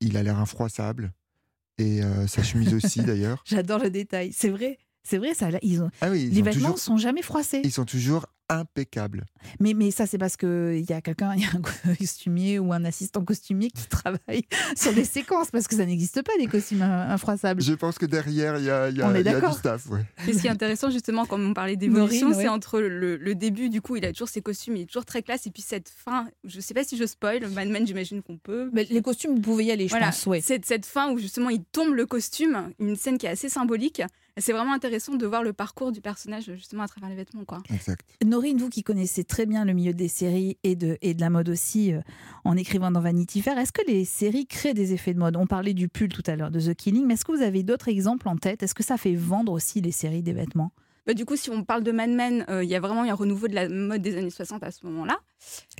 [0.00, 1.12] Il a l'air infroissable.
[1.78, 3.42] et sa chemise aussi d'ailleurs.
[3.46, 4.32] J'adore le détail.
[4.32, 4.78] C'est vrai.
[5.02, 5.48] C'est vrai, ça.
[5.62, 5.90] Ils ont...
[6.02, 7.62] Ah oui, ils les ont vêtements toujours- sont jamais froissés.
[7.64, 9.24] Ils sont toujours impeccables.
[9.60, 12.72] Mais, mais ça, c'est parce qu'il y a quelqu'un, il y a un costumier ou
[12.72, 14.42] un assistant costumier qui travaille
[14.76, 17.62] sur les séquences, parce que ça n'existe pas, des costumes in- infroissables.
[17.62, 19.40] Je pense que derrière, il y a, y a- On est il y a du
[19.40, 19.56] d'accord.
[19.58, 19.86] staff.
[19.88, 20.04] ouais.
[20.28, 22.34] Et ce qui est intéressant justement quand on parlait d'évolution, ouais.
[22.34, 25.04] c'est entre le, le début, du coup, il a toujours ses costumes, il est toujours
[25.04, 28.22] très classe, et puis cette fin, je sais pas si je spoil, Mad Men, j'imagine
[28.22, 28.70] qu'on peut.
[28.72, 30.26] Mais les costumes, vous pouvez y aller, je Voilà, pense.
[30.26, 30.40] Ouais.
[30.40, 34.02] cette, cette fin où justement il tombe le costume, une scène qui est assez symbolique.
[34.36, 37.44] C'est vraiment intéressant de voir le parcours du personnage justement à travers les vêtements.
[37.44, 37.58] Quoi.
[37.72, 38.04] Exact.
[38.24, 41.30] Norine, vous qui connaissez très bien le milieu des séries et de, et de la
[41.30, 42.00] mode aussi, euh,
[42.44, 45.36] en écrivant dans Vanity Fair, est-ce que les séries créent des effets de mode?
[45.36, 47.62] On parlait du pull tout à l'heure, de The Killing, mais est-ce que vous avez
[47.62, 48.62] d'autres exemples en tête?
[48.62, 50.72] Est-ce que ça fait vendre aussi les séries des vêtements?
[51.06, 53.08] Bah, du coup, si on parle de Mad Men, euh, il y a vraiment eu
[53.08, 55.18] un renouveau de la mode des années 60 à ce moment-là.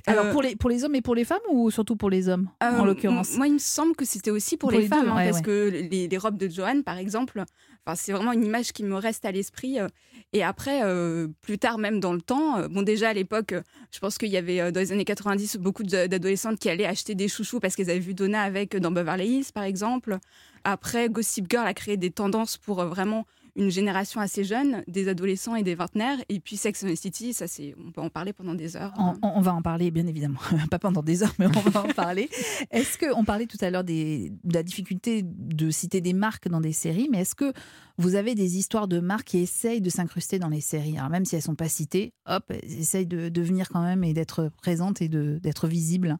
[0.07, 2.27] Alors Euh, pour, les, pour les hommes et pour les femmes ou surtout pour les
[2.27, 3.37] hommes en l'occurrence?
[3.37, 5.25] Moi, il me semble que c'était aussi pour, Pour les, les femmes, deux, hein, ouais,
[5.25, 5.43] parce ouais.
[5.43, 7.43] que les, les robes de Joanne, par exemple,
[7.85, 9.79] enfin, c'est vraiment une image qui me reste à l'esprit.
[9.79, 9.87] euh,
[10.33, 13.53] Et après, euh, plus tard, même dans le temps, euh, bon, déjà à l'époque,
[13.91, 17.27] je pense qu'il y avait dans les années 90 beaucoup d'adolescentes qui allaient acheter des
[17.27, 20.17] chouchous parce qu'elles avaient vu Donna avec dans Beverly Hills, par exemple.
[20.63, 25.55] Après, Gossip Girl a créé des tendances pour vraiment une génération assez jeune, des adolescents
[25.55, 26.17] et des vingtenaires.
[26.29, 28.93] Et puis Sex and the City, ça, c'est, on peut en parler pendant des heures.
[29.21, 30.39] On, va en parler, bien évidemment.
[30.71, 32.29] Pas pendant des heures, mais on va en parler.
[32.71, 36.47] Est-ce que, on parlait tout à l'heure des- de la difficulté de citer des marques
[36.47, 37.51] dans des séries, mais est-ce que
[37.97, 40.97] vous avez des histoires de marques qui essayent de s'incruster dans les séries?
[40.97, 44.03] Alors, même si elles sont pas citées, hop, elles essayent de, de venir quand même
[44.03, 46.17] et d'être présentes et de- d'être visibles.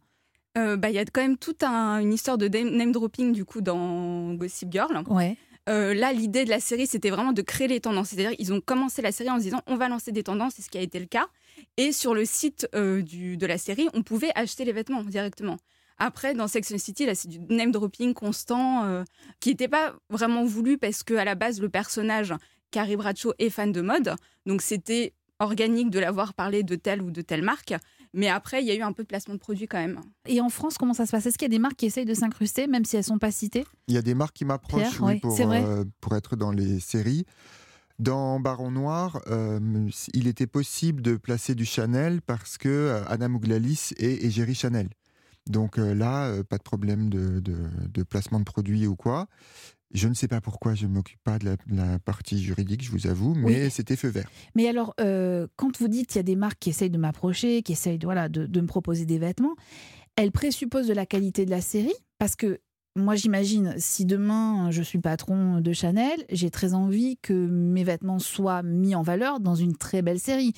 [0.57, 3.31] Euh, bah, il y a quand même toute un- une histoire de name name dropping
[3.31, 5.01] du coup dans Gossip Girl.
[5.07, 5.37] Ouais.
[5.69, 8.09] Euh, là, l'idée de la série, c'était vraiment de créer les tendances.
[8.09, 10.61] C'est-à-dire, ils ont commencé la série en se disant, on va lancer des tendances, c'est
[10.61, 11.27] ce qui a été le cas.
[11.77, 15.57] Et sur le site euh, de la série, on pouvait acheter les vêtements directement.
[15.97, 19.03] Après, dans Sex and City, là, c'est du name dropping constant, euh,
[19.39, 22.33] qui n'était pas vraiment voulu parce que à la base, le personnage
[22.71, 27.11] Carrie Bradshaw est fan de mode, donc c'était organique de l'avoir parlé de telle ou
[27.11, 27.75] de telle marque.
[28.13, 29.99] Mais après, il y a eu un peu de placement de produits quand même.
[30.27, 31.25] Et en France, comment ça se passe?
[31.25, 33.31] Est-ce qu'il y a des marques qui essayent de s'incruster, même si elles sont pas
[33.31, 33.65] citées?
[33.87, 36.51] Il y a des marques qui m'approchent Pierre, oui, ouais, pour, euh, pour être dans
[36.51, 37.25] les séries.
[37.99, 39.59] Dans Baron Noir, euh,
[40.13, 44.89] il était possible de placer du Chanel parce que euh, Anna Mouglalis est égérie Chanel.
[45.47, 49.27] Donc euh, là, euh, pas de problème de, de- de placement de produits ou quoi.
[49.93, 52.83] Je ne sais pas pourquoi je ne m'occupe pas de la, de la partie juridique,
[52.83, 54.29] je vous avoue, mais c'était feu vert.
[54.55, 57.61] Mais alors, euh, quand vous dites qu'il y a des marques qui essayent de m'approcher,
[57.61, 59.55] qui essayent voilà, de, de me proposer des vêtements,
[60.15, 61.93] elles présupposent de la qualité de la série?
[62.19, 62.59] Parce que
[62.97, 68.19] moi, j'imagine, si demain je suis patron de Chanel, j'ai très envie que mes vêtements
[68.19, 70.53] soient mis en valeur dans une très belle série.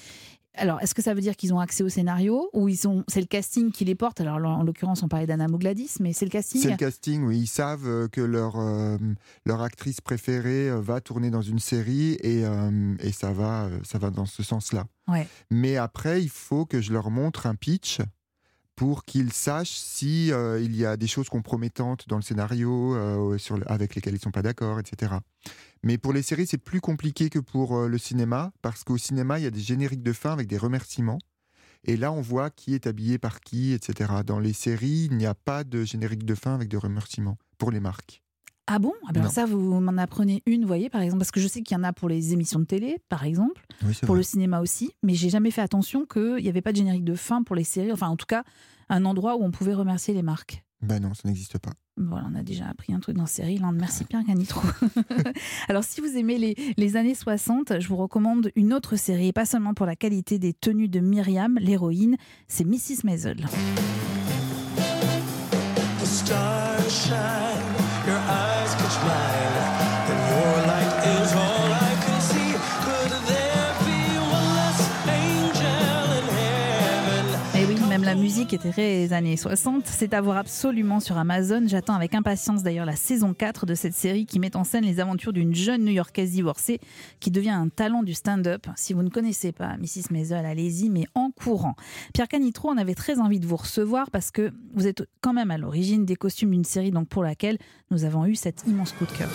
[0.56, 3.22] Alors, est-ce que ça veut dire qu'ils ont accès au scénario ou ils ont, c'est
[3.22, 4.22] le casting qui les porte?
[4.22, 6.62] Alors, en l'occurrence, on parlait d'Anna Mougladis, mais c'est le casting.
[6.62, 7.40] C'est le casting, oui.
[7.40, 8.98] Ils savent euh, que leur, euh,
[9.46, 13.98] leur actrice préférée euh, va tourner dans une série et, euh, et ça, va, ça
[13.98, 14.86] va dans ce sens-là.
[15.08, 15.28] Ouais.
[15.50, 18.00] Mais après, il faut que je leur montre un pitch
[18.76, 23.60] pour qu'ils sachent si euh, il y a des choses compromettantes dans le scénario sur
[23.66, 25.14] avec lesquelles ils sont pas d'accord, etc.
[25.84, 29.40] Mais pour les séries, c'est plus compliqué que pour euh, le cinéma parce qu'au cinéma,
[29.40, 31.20] il y a des génériques de fin avec des remerciements.
[31.84, 34.12] Et là, on voit qui est habillé par qui, etc.
[34.26, 37.72] Dans les séries, il n'y a pas de générique de fin avec des remerciements pour
[37.72, 38.24] les marques.
[38.68, 38.94] Ah bon?
[39.10, 41.62] Ah ben ça, vous m'en apprenez une, vous voyez, par exemple, parce que je sais
[41.62, 43.62] qu'il y en a pour les émissions de télé, par exemple.
[43.86, 44.18] Oui, pour vrai.
[44.20, 47.16] le cinéma aussi, mais j'ai jamais fait attention qu'il n'y avait pas de générique de
[47.16, 48.46] fin pour les séries, enfin en tout cas
[48.88, 50.64] un endroit où on pouvait remercier les marques.
[50.84, 51.72] Ben non, ça n'existe pas.
[51.96, 53.58] Voilà, on a déjà appris un truc dans série.
[53.58, 53.74] Land.
[53.74, 54.62] Merci Pierre Canitro.
[55.70, 59.34] Alors, si vous aimez les, les années 60, je vous recommande une autre série, et
[59.34, 62.18] pas seulement pour la qualité des tenues de Myriam, l'héroïne,
[62.48, 63.06] c'est Mrs.
[63.06, 63.48] Maisel.
[66.26, 67.53] The
[78.04, 79.86] La musique était des années 60.
[79.88, 81.64] C'est à voir absolument sur Amazon.
[81.66, 85.00] J'attends avec impatience d'ailleurs la saison 4 de cette série qui met en scène les
[85.00, 86.82] aventures d'une jeune New-Yorkaise divorcée
[87.22, 88.68] qui devient un talent du stand-up.
[88.76, 90.12] Si vous ne connaissez pas Mrs.
[90.12, 91.76] Maisel, allez-y, mais en courant.
[92.14, 95.52] Pierre Canitro, on avait très envie de vous recevoir parce que vous êtes quand même
[95.52, 97.58] à l'origine des costumes d'une série donc pour laquelle
[97.90, 99.30] nous avons eu cet immense coup de cœur.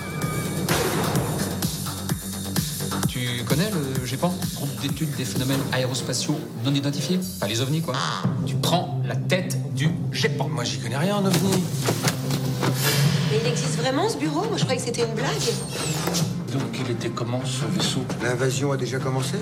[3.19, 7.19] Tu connais le GEPAN Groupe d'études des phénomènes aérospatiaux non identifiés?
[7.41, 7.95] Pas les ovnis, quoi.
[8.47, 10.49] Tu prends la tête du GEPAN.
[10.49, 11.65] Moi, j'y connais rien en ovni.
[13.31, 14.45] Mais il existe vraiment ce bureau?
[14.45, 15.29] Moi je croyais que c'était une blague.
[16.53, 18.05] Donc il était comment ce vaisseau?
[18.23, 19.35] L'invasion a déjà commencé?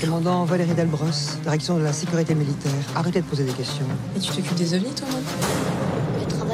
[0.00, 1.06] Commandant Valérie Delbros,
[1.42, 2.72] direction de la sécurité militaire.
[2.94, 3.86] Arrêtez de poser des questions.
[4.16, 5.20] Et tu t'occupes des ovnis toi, moi?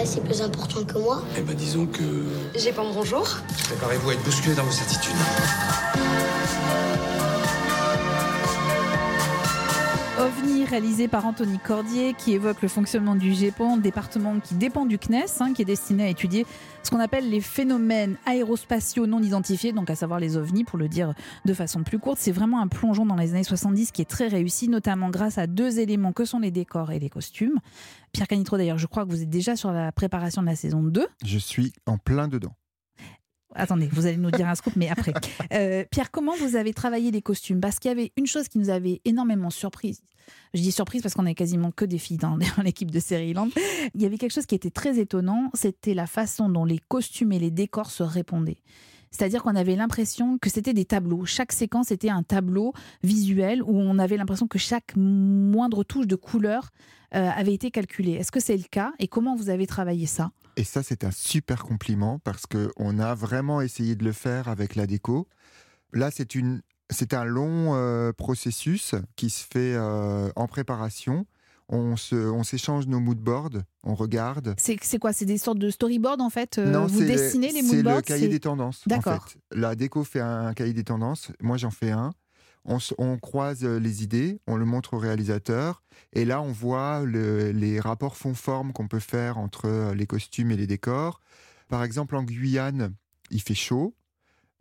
[0.04, 1.22] C'est plus important que moi.
[1.38, 2.02] Eh ben disons que...
[2.56, 3.28] J'ai pas mon bonjour.
[3.64, 5.14] Préparez-vous à être bousculé dans vos attitudes.
[10.18, 14.98] OVNI, réalisé par Anthony Cordier, qui évoque le fonctionnement du GEPAN, département qui dépend du
[14.98, 16.46] CNES, hein, qui est destiné à étudier
[16.82, 20.88] ce qu'on appelle les phénomènes aérospatiaux non identifiés, donc à savoir les OVNI, pour le
[20.88, 22.18] dire de façon plus courte.
[22.20, 25.46] C'est vraiment un plongeon dans les années 70 qui est très réussi, notamment grâce à
[25.46, 27.60] deux éléments que sont les décors et les costumes.
[28.12, 30.82] Pierre Canitro, d'ailleurs, je crois que vous êtes déjà sur la préparation de la saison
[30.82, 31.06] 2.
[31.24, 32.54] Je suis en plein dedans.
[33.54, 35.12] Attendez, vous allez nous dire un scoop, mais après.
[35.52, 37.60] Euh, Pierre, comment vous avez travaillé les costumes?
[37.60, 40.00] Parce qu'il y avait une chose qui nous avait énormément surprise.
[40.54, 43.34] Je dis surprise parce qu'on avait quasiment que des filles dans, dans l'équipe de Série
[43.94, 47.32] Il y avait quelque chose qui était très étonnant, c'était la façon dont les costumes
[47.32, 48.62] et les décors se répondaient.
[49.12, 51.24] C'est-à-dire qu'on avait l'impression que c'était des tableaux.
[51.24, 52.72] Chaque séquence était un tableau
[53.04, 56.70] visuel où on avait l'impression que chaque moindre touche de couleur
[57.14, 58.12] euh, avait été calculée.
[58.12, 60.32] Est-ce que c'est le cas Et comment vous avez travaillé ça?
[60.56, 64.76] Et ça, c'est un super compliment parce qu'on a vraiment essayé de le faire avec
[64.76, 65.28] la déco.
[65.92, 71.26] Là, c'est une, c'est un long euh, processus qui se fait euh, en préparation.
[71.68, 74.54] On, se, on s'échange nos moodboards, on regarde.
[74.58, 75.12] C'est, c'est quoi?
[75.12, 77.96] C'est des sortes de storyboards en fait euh, Non, Vous c'est- dessinez les C'est moodboards
[77.96, 78.82] le cahier c'est- des tendances.
[78.86, 79.14] D'accord.
[79.14, 79.38] En fait.
[79.52, 81.30] La déco fait un cahier des tendances.
[81.40, 82.12] Moi, j'en fais un.
[82.64, 87.04] On, on croise euh, les idées, on le montre au réalisateur, et là, on voit
[87.04, 91.20] le- les rapports fond-forme qu'on peut faire entre euh, les costumes et les décors.
[91.68, 92.94] Par exemple, en Guyane,
[93.30, 93.94] il fait chaud,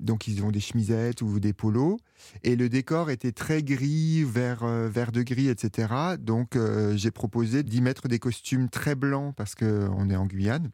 [0.02, 1.98] donc ils ont des chemisettes ou des polos,
[2.44, 5.94] et le décor était très gris, vert, euh, vert de gris, etc.
[6.20, 10.72] Donc, euh, j'ai proposé d'y mettre des costumes très blancs parce qu'on est en Guyane.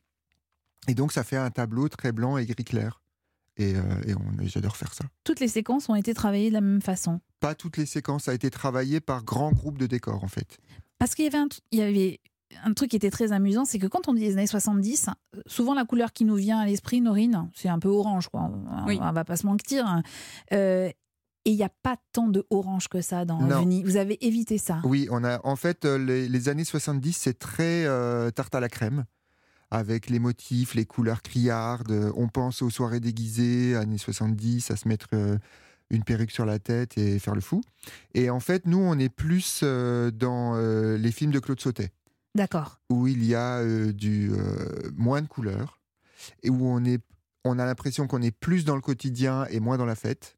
[0.88, 3.02] Et donc, ça fait un tableau très blanc et gris clair.
[3.58, 3.82] Et, euh,
[4.42, 5.06] et j'adore faire ça.
[5.24, 7.20] Toutes les séquences ont été travaillées de la même façon.
[7.40, 10.60] Pas toutes les séquences, ça a été travaillé par grands groupes de décors, en fait.
[11.00, 12.20] Parce qu'il y avait un, il y avait
[12.64, 15.42] un truc qui était très amusant, c'est que quand on dit les années 70, euh,
[15.48, 18.42] souvent la couleur qui nous vient à l'esprit, Norine, c'est un peu orange, quoi.
[18.44, 19.00] On, Oui.
[19.02, 19.86] on va pas se mentir.
[19.86, 20.04] hein.
[20.54, 20.90] Euh,
[21.46, 23.40] et il n'y a pas tant de orange que ça dans.
[23.42, 23.84] OVNI.
[23.84, 24.82] Vous avez évité ça.
[24.84, 28.60] Oui, on a, en fait, euh, les, les années 70, c'est très euh, tarte à
[28.60, 29.06] la crème,
[29.72, 32.12] avec les motifs, les couleurs criardes.
[32.18, 35.38] On pense aux soirées déguisées, années 70, à se mettre euh,
[35.90, 37.62] une perruque sur la tête et faire le fou.
[38.14, 41.92] Et en fait, nous, on est plus euh, dans euh, les films de Claude Sautet.
[42.38, 42.80] D'accord.
[42.90, 45.82] où il y a euh, du euh, moins de couleurs
[46.44, 47.02] et où on est
[47.44, 50.38] on a l'impression qu'on est plus dans le quotidien et moins dans la fête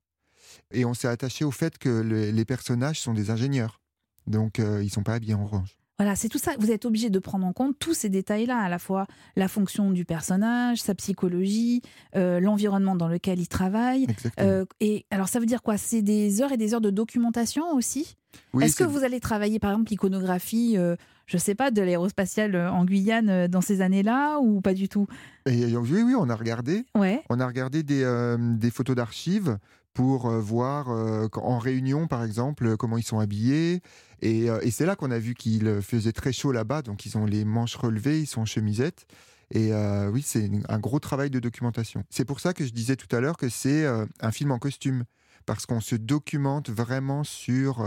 [0.71, 3.81] et on s'est attaché au fait que le- les personnages sont des ingénieurs
[4.27, 6.51] donc euh, ils sont pas habillés en orange Voilà, c'est tout ça.
[6.59, 9.91] Vous êtes obligé de prendre en compte tous ces détails-là, à la fois la fonction
[9.91, 11.81] du personnage, sa psychologie,
[12.15, 14.07] euh, l'environnement dans lequel il travaille.
[14.39, 15.77] Euh, et alors, ça veut dire quoi?
[15.77, 18.15] C'est des heures et des heures de documentation aussi?
[18.53, 20.95] Oui, Est-ce que vous allez travailler, par exemple, l'iconographie, euh,
[21.29, 24.89] je sais pas, de l'aérospatiale euh, en Guyane euh, dans ces années-là ou pas du
[24.89, 25.07] tout?
[25.45, 26.83] Et euh, oui oui on a regardé.
[26.95, 27.23] Ouais.
[27.29, 29.57] on a regardé des, euh, des photos d'archives
[29.93, 33.81] pour voir euh, en réunion par exemple comment ils sont habillés.
[34.21, 36.81] Et, euh, et c'est là qu'on a vu qu'il faisait très chaud là-bas.
[36.81, 39.05] Donc ils ont les manches relevées ils sont en chemisette.
[39.51, 42.03] Et euh, oui c'est un gros travail de documentation.
[42.09, 45.03] C'est pour ça que je disais tout à l'heure que c'est un film en costume.
[45.45, 47.83] Parce qu'on se documente vraiment sur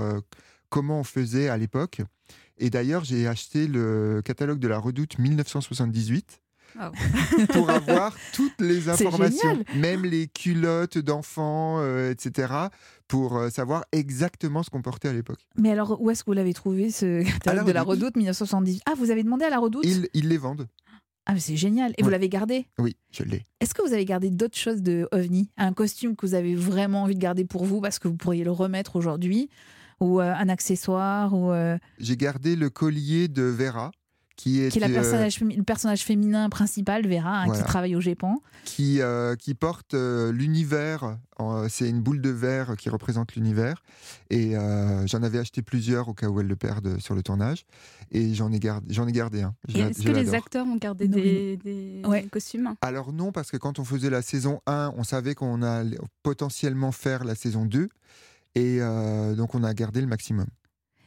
[0.73, 2.01] comment on faisait à l'époque
[2.57, 6.41] et d'ailleurs j'ai acheté le catalogue de la redoute 1978
[7.53, 12.51] pour avoir toutes les informations, même les culottes d'enfants, euh, etc.,
[13.09, 15.41] pour euh, savoir exactement ce qu'on portait à l'époque.
[15.59, 18.05] Mais alors, où est-ce que vous l'avez trouvé, ce catalogue de la Redoute.
[18.05, 19.85] Redoute 1970 Ah, vous avez demandé à la Redoute?
[19.85, 20.67] Ils, ils les vendent.
[21.27, 21.93] Ah, mais c'est génial.
[21.99, 22.67] Et vous l'avez gardé?
[22.79, 23.45] Oui, je l'ai.
[23.61, 25.51] Est-ce que vous avez gardé d'autres choses de OVNI?
[25.59, 28.45] Un costume que vous avez vraiment envie de garder pour vous parce que vous pourriez
[28.45, 29.51] le remettre aujourd'hui?
[30.03, 33.91] Ou euh, un accessoire ou, euh, J'ai gardé le collier de Vera,
[34.37, 37.61] qui est, Qui est la euh, personnage le personnage féminin principal, Vera, hein, Voilà.
[37.63, 41.19] qui travaille au Japon qui, euh, qui porte euh, l'univers.
[41.69, 43.83] C'est une boule de verre qui représente l'univers.
[44.31, 47.65] Et euh, j'en avais acheté plusieurs au cas où elle le perde sur le tournage.
[48.13, 49.53] Et j'en ai, gardé, j'en ai gardé un.
[49.75, 52.23] Est-ce que les acteurs ont gardé Non, des, des Ouais.
[52.31, 52.75] costumes?
[52.81, 56.93] Alors non, parce que quand on faisait la saison 1, on savait qu'on allait potentiellement
[56.93, 57.89] faire la saison 2.
[58.55, 60.47] Et euh, donc on a gardé le maximum.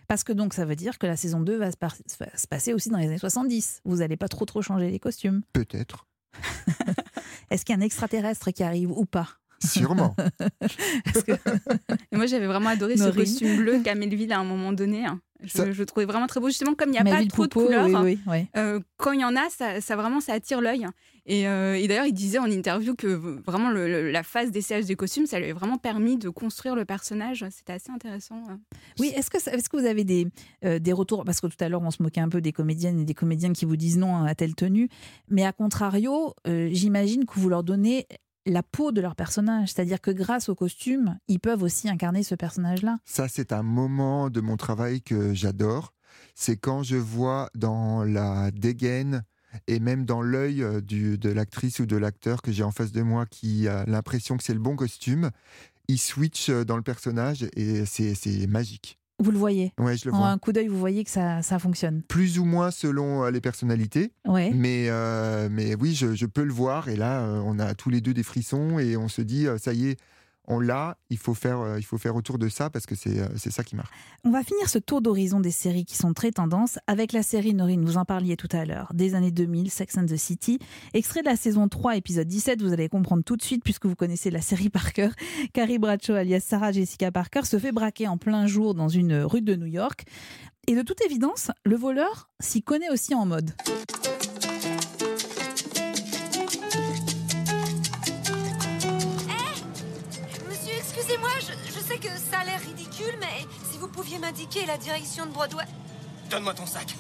[0.08, 1.77] Parce que donc ça veut dire que la saison 2 va se,
[2.19, 3.81] va se passer aussi dans les années 70.
[3.86, 5.41] Vous n'allez pas trop trop changer les costumes.
[5.53, 6.08] Peut-être.
[7.49, 9.29] Est-ce qu'il y a un extraterrestre qui arrive ou pas?
[9.63, 10.15] Sûrement.
[12.12, 15.06] Moi, j'avais vraiment adoré ce costume bleu qu'a Melville à un moment donné.
[15.06, 15.20] hein.
[15.44, 16.48] Je, Ça- je le trouvais vraiment très beau.
[16.48, 18.48] Justement, comme il n'y a Melville pas trop Poupeau, de couleurs, oui, oui, ouais.
[18.58, 20.88] euh, quand il y en a, ça, ça vraiment ça attire l'œil.
[21.28, 24.86] Et, euh, et d'ailleurs, il disait en interview que vraiment le- le- la phase d'essayage
[24.86, 27.46] des costumes, ça lui a vraiment permis de construire le personnage.
[27.52, 28.41] C'était assez intéressant.
[28.50, 28.56] euh.
[29.00, 30.28] Oui, est-ce que, vous avez des,
[30.63, 31.26] euh, des retours?
[31.26, 33.52] Parce que tout à l'heure, on se moquait un peu des comédiennes et des comédiens
[33.54, 34.88] qui vous disent non à telle tenue.
[35.30, 38.08] Mais à contrario, euh, j'imagine que vous leur donnez
[38.45, 39.69] la peau de leur personnage.
[39.69, 42.99] C'est-à-dire que grâce au costume, ils peuvent aussi incarner ce personnage-là.
[43.05, 45.93] Ça, c'est un moment de mon travail que j'adore.
[46.34, 49.23] C'est quand je vois dans la dégaine
[49.67, 53.01] et même dans l'œil euh, de l'actrice ou de l'acteur que j'ai en face de
[53.01, 55.31] moi qui a l'impression que c'est le bon costume,
[55.88, 58.99] il switch euh, dans le personnage et c'est magique.
[59.19, 60.28] Vous le voyez Ouais, je le En vois.
[60.28, 62.01] un coup d'œil, vous voyez que ça, ça fonctionne.
[62.04, 64.12] Plus ou moins selon euh, les personnalités.
[64.25, 64.51] Ouais.
[64.54, 66.89] Mais, euh, mais oui, je, je peux le voir.
[66.89, 69.73] Et là, euh, on a tous les deux des frissons et on se dit, ça
[69.73, 69.97] y est,
[70.47, 73.19] on l'a, il faut faire, euh, il faut faire autour de ça parce que c'est
[73.19, 73.89] euh, c'est ça qui marche.
[74.23, 77.53] On va finir ce tour d'horizon des séries qui sont très tendances avec la série
[77.53, 80.60] Norine, vous en parliez tout à l'heure, des années 2000, Sex and the City.
[80.93, 83.95] Extrait de la saison 3, épisode 17, vous allez comprendre tout de suite puisque vous
[83.95, 85.12] connaissez la série par cœur.
[85.53, 89.41] Carrie Bradshaw, alias Sarah Jessica Parker, se fait braquer en plein jour dans une rue
[89.41, 90.05] de New York.
[90.67, 93.51] Et de toute évidence, le voleur s'y connaît aussi en mode.
[103.76, 105.66] Si vous pouviez m'indiquer la direction de Broadway.
[106.30, 106.96] Donne-moi ton sac.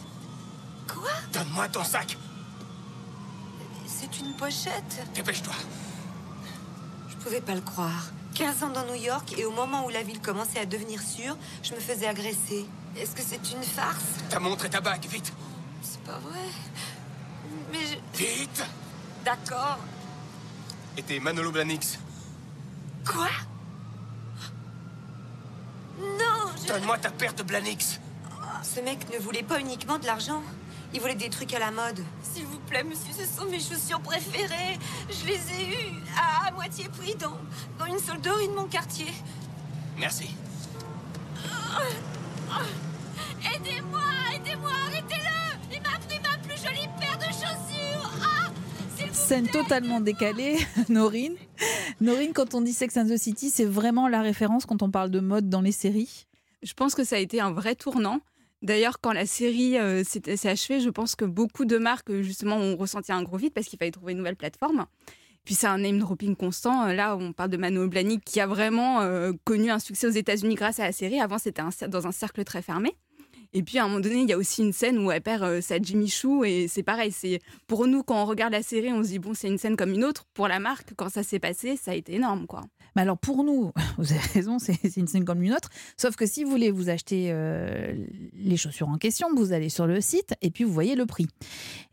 [0.89, 1.09] Quoi?
[1.31, 2.17] Donne-moi ton sac.
[3.87, 5.53] C'est une pochette Dépêche-toi.
[7.07, 8.11] Je pouvais pas le croire.
[8.33, 11.37] 15 ans dans New York et au moment où la ville commençait à devenir sûre,
[11.63, 12.65] je me faisais agresser.
[12.97, 14.03] Est-ce que c'est une farce?
[14.29, 15.31] Ta montre et ta bague, vite.
[15.81, 16.41] C'est pas vrai.
[17.71, 18.17] Mais je.
[18.17, 18.65] Vite.
[19.23, 19.77] D'accord.
[20.97, 21.99] Et tes Manolo Blahniks.
[23.07, 23.29] Quoi?
[26.01, 26.24] Non
[26.67, 27.99] Donne-moi ta paire de Blahniks.
[28.63, 30.41] Ce mec ne voulait pas uniquement de l'argent.
[30.93, 31.99] Il voulait des trucs à la mode.
[32.23, 34.79] S'il vous plaît, monsieur, ce sont mes chaussures préférées.
[35.09, 37.37] Je les ai eues à, à moitié prix dans,
[37.77, 39.07] dans une solderie de mon quartier.
[39.99, 40.29] Merci.
[43.43, 44.01] Aidez-moi,
[44.35, 48.49] aidez-moi, arrêtez-le Il m'a pris ma plus jolie paire de chaussures Ah
[49.13, 50.57] Scène totalement décalée,
[50.89, 51.35] Norine.
[52.01, 55.09] Norine, quand on dit Sex and the City, c'est vraiment la référence quand on parle
[55.11, 56.25] de mode dans les séries
[56.63, 58.21] Je pense que ça a été un vrai tournant.
[58.61, 62.57] D'ailleurs, quand la série euh, s'est achevée, je pense que beaucoup de marques, euh, justement,
[62.57, 64.87] ont ressenti un gros vide parce qu'il fallait trouver une nouvelle plateforme.
[65.43, 66.87] Puis c'est un name dropping constant.
[66.87, 69.01] Euh, Là, on parle de Mano Blahnik qui a vraiment
[69.43, 71.19] connu un succès aux États-Unis grâce à la série.
[71.19, 72.95] Avant, c'était dans un cercle très fermé.
[73.53, 75.61] Et puis à un moment donné, il y a aussi une scène où elle perd
[75.61, 77.11] sa Jimmy Choo et c'est pareil.
[77.11, 79.77] C'est pour nous quand on regarde la série, on se dit bon, c'est une scène
[79.77, 80.25] comme une autre.
[80.33, 82.61] Pour la marque, quand ça s'est passé, ça a été énorme, quoi.
[82.95, 85.69] Mais alors pour nous, vous avez raison, c'est une scène comme une autre.
[85.97, 87.93] Sauf que si vous voulez vous acheter euh,
[88.33, 91.27] les chaussures en question, vous allez sur le site et puis vous voyez le prix.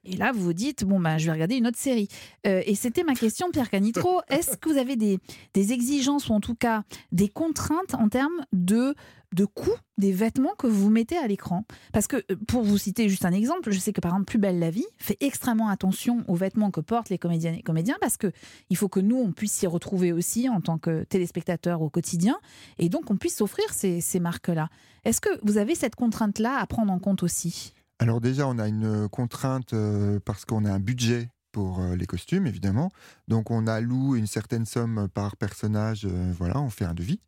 [0.05, 2.09] Et là, vous vous dites, bon, bah, je vais regarder une autre série.
[2.47, 4.21] Euh, et c'était ma question, Pierre Canitro.
[4.29, 5.19] Est-ce que vous avez des,
[5.55, 8.95] des exigences ou en tout cas des contraintes en termes de,
[9.33, 13.09] de coût des vêtements que vous mettez à l'écran Parce que, euh, pour vous citer
[13.09, 16.25] juste un exemple, je sais que par exemple, Plus belle la vie fait extrêmement attention
[16.29, 18.33] aux vêtements que portent les comédiennes et comédiens parce que
[18.71, 22.39] il faut que nous, on puisse s'y retrouver aussi en tant que téléspectateurs au quotidien
[22.79, 24.69] et donc on puisse s'offrir ces, ces marques-là.
[25.05, 27.75] Est-ce que vous avez cette contrainte-là à prendre en compte aussi?
[27.99, 32.07] Alors déjà, on a une contrainte euh, parce qu'on a un budget pour euh, les
[32.07, 32.91] costumes, évidemment.
[33.29, 37.21] Donc on alloue une certaine somme par personnage, voilà, on fait un devis.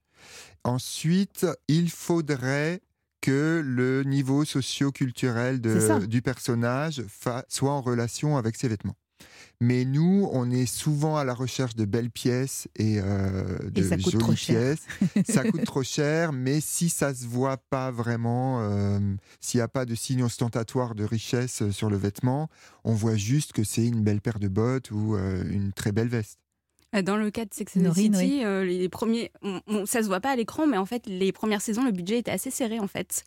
[0.65, 2.81] Ensuite, il faudrait
[3.21, 7.03] que le niveau socio-culturel du personnage
[7.49, 8.97] soit en relation avec ses vêtements.
[9.61, 13.97] Mais nous, on est souvent à la recherche de belles pièces et euh, de ça
[13.97, 14.77] coûte jolies trop cher.
[15.15, 15.27] pièces.
[15.27, 18.99] ça coûte trop cher, mais si ça se voit pas vraiment, euh,
[19.41, 22.49] s'il n'y a pas de signe ostentatoire de richesse euh, sur le vêtement,
[22.85, 26.09] on voit juste que c'est une belle paire de bottes ou euh, une très belle
[26.09, 26.44] veste.
[26.95, 28.41] Euh, Dans le cas de Sex and the City, oui.
[28.45, 31.33] euh, les premiers, on- on- ça se voit pas à l'écran, mais en fait, les
[31.33, 33.25] premières saisons, le budget était assez serré en fait.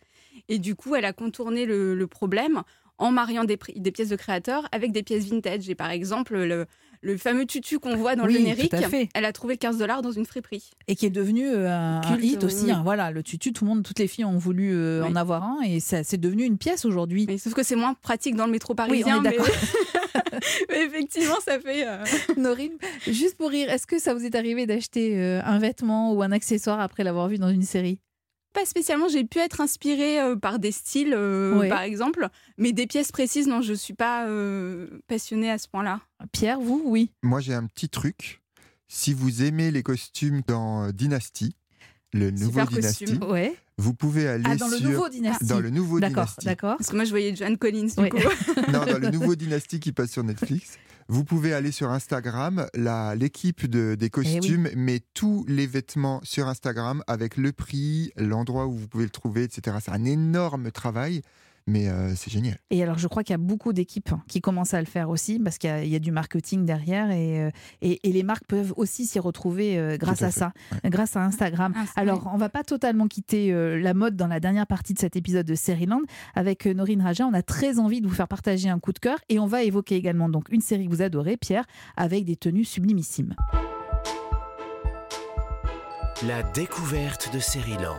[0.48, 2.62] Et du coup, elle a contourné le, le problème
[2.96, 5.68] en mariant des, pièces de créateurs avec des pièces vintage.
[5.68, 6.66] Et par exemple, le,
[7.00, 8.74] le fameux tutu qu'on voit dans Oui, le générique,
[9.14, 10.70] elle a trouvé 15 dollars dans une friperie.
[10.88, 12.64] Et qui est devenu euh, un, un hit aussi.
[12.64, 12.70] oui.
[12.72, 12.80] hein.
[12.82, 15.10] Voilà, le tutu, tout le monde, toutes les filles ont voulu euh, Oui.
[15.10, 17.26] en avoir un et c'est devenu une pièce aujourd'hui.
[17.28, 19.22] Mais sauf que c'est moins pratique dans le métro Oui, on parisien.
[19.22, 19.36] est mais...
[20.70, 21.86] mais effectivement, ça fait.
[21.86, 22.04] euh,
[22.36, 26.22] Norine, juste pour rire, est-ce que ça vous est arrivé d'acheter euh, un vêtement ou
[26.22, 28.00] un accessoire après l'avoir vu dans une série?
[28.54, 31.68] Pas spécialement, j'ai pu être inspirée euh, par des styles, euh, Ouais.
[31.68, 36.00] par exemple, mais des pièces précises, non, je suis pas euh, passionnée à ce point-là.
[36.32, 37.10] Pierre, vous, oui.
[37.22, 38.40] Moi, j'ai un petit truc.
[38.88, 41.54] Si vous aimez les costumes dans Dynasty,
[42.12, 43.54] le nouveau Dynasty, costume, ouais.
[43.76, 45.44] vous pouvez aller Ah, dans le sur nouveau Dynasty.
[45.46, 46.44] dans le nouveau D'accord, Dynasty.
[46.46, 46.76] d'accord.
[46.78, 48.08] Parce que moi, je voyais Joan Collins, du Ouais.
[48.10, 48.16] coup.
[48.72, 50.78] Non, dans le nouveau Dynasty qui passe sur Netflix.
[51.10, 56.20] Vous pouvez aller sur Instagram, la- l'équipe de, Eh des costumes met tous les vêtements
[56.22, 59.78] sur Instagram avec le prix, l'endroit où vous pouvez le trouver, etc.
[59.82, 61.22] C'est un énorme travail,
[61.68, 62.56] mais euh, c'est génial.
[62.70, 65.38] Et alors, je crois qu'il y a beaucoup d'équipes qui commencent à le faire aussi,
[65.38, 67.50] parce qu'il y a- il y, a du marketing derrière, et, euh,
[67.82, 70.52] et, et les marques peuvent aussi s'y retrouver euh, grâce à ça,
[70.84, 71.74] grâce à Instagram.
[71.96, 75.46] alors, on va pas totalement quitter la mode dans la dernière partie de cet épisode
[75.46, 76.00] de Seriland.
[76.34, 79.18] Avec Norine Raja, on a très envie de vous faire partager un coup de cœur,
[79.28, 81.64] et on va évoquer également donc une série que vous adorez, Pierre,
[81.96, 83.34] avec des tenues sublimissimes.
[86.26, 87.94] La découverte de Seriland.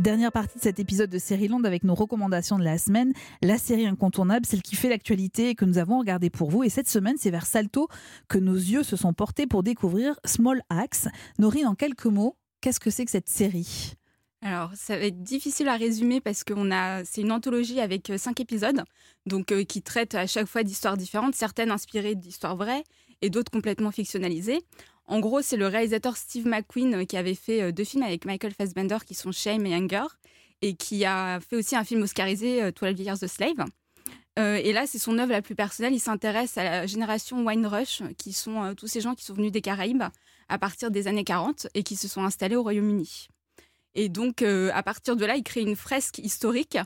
[0.00, 3.12] Dernière partie de cet épisode de Série avec nos recommandations de la semaine.
[3.42, 6.64] La série incontournable, celle qui fait l'actualité et que nous avons regardée pour vous.
[6.64, 7.86] Et cette semaine, c'est vers Salto
[8.26, 11.08] que nos yeux se sont portés pour découvrir Small Axe.
[11.38, 13.92] Norine, en quelques mots, qu'est-ce que c'est que cette série?
[14.40, 16.54] Alors, ça va être difficile à résumer parce que
[17.04, 18.82] c'est une anthologie avec euh, cinq épisodes,
[19.26, 22.84] donc euh, qui traitent à chaque fois d'histoires différentes, certaines inspirées d'histoires vraies
[23.20, 24.60] et d'autres complètement fictionnalisées.
[25.10, 28.24] En gros, c'est le réalisateur Steve McQueen euh, qui avait fait euh, deux films avec
[28.24, 30.06] Michael Fassbender qui sont Shame et Anger,
[30.62, 33.66] et qui a fait aussi un film oscarisé, euh, 12 Years a Slave.
[34.38, 35.92] Euh, et là, c'est son œuvre la plus personnelle.
[35.92, 39.34] Il s'intéresse à la génération Wine Rush, qui sont euh, tous ces gens qui sont
[39.34, 40.04] venus des Caraïbes
[40.48, 43.28] à partir des années 40 et qui se sont installés au Royaume-Uni.
[43.94, 46.78] Et donc, euh, à partir de là, il crée une fresque historique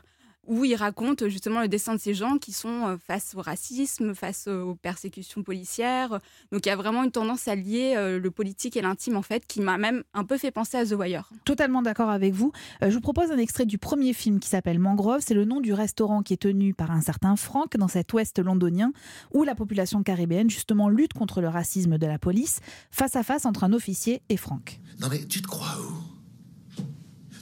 [0.47, 4.15] où il raconte justement le destin de ces gens qui sont euh, face au racisme,
[4.15, 6.21] face euh, aux persécutions policières.
[6.53, 9.23] Donc, il y a vraiment une tendance à lier euh, le politique et l'intime, en
[9.23, 11.31] fait, qui m'a même un peu fait penser à The Wire.
[11.45, 12.53] Totalement d'accord avec vous.
[12.83, 15.23] Euh, je vous propose un extrait du premier film qui s'appelle Mangrove.
[15.27, 18.39] C'est le nom du restaurant qui est tenu par un certain Frank dans cet ouest
[18.39, 18.93] londonien
[19.33, 23.47] où la population caribéenne justement lutte contre le racisme de la police face à face
[23.47, 24.81] entre un officier et Frank.
[25.01, 26.83] Non mais tu te crois où?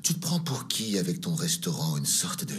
[0.02, 1.96] Tu te prends pour qui avec ton restaurant?
[1.96, 2.54] Une sorte de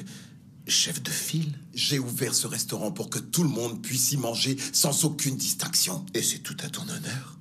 [0.67, 4.57] chef de file J'ai ouvert ce restaurant pour que tout le monde puisse y manger
[4.71, 6.05] sans aucune distinction.
[6.13, 7.39] Et c'est tout à ton honneur.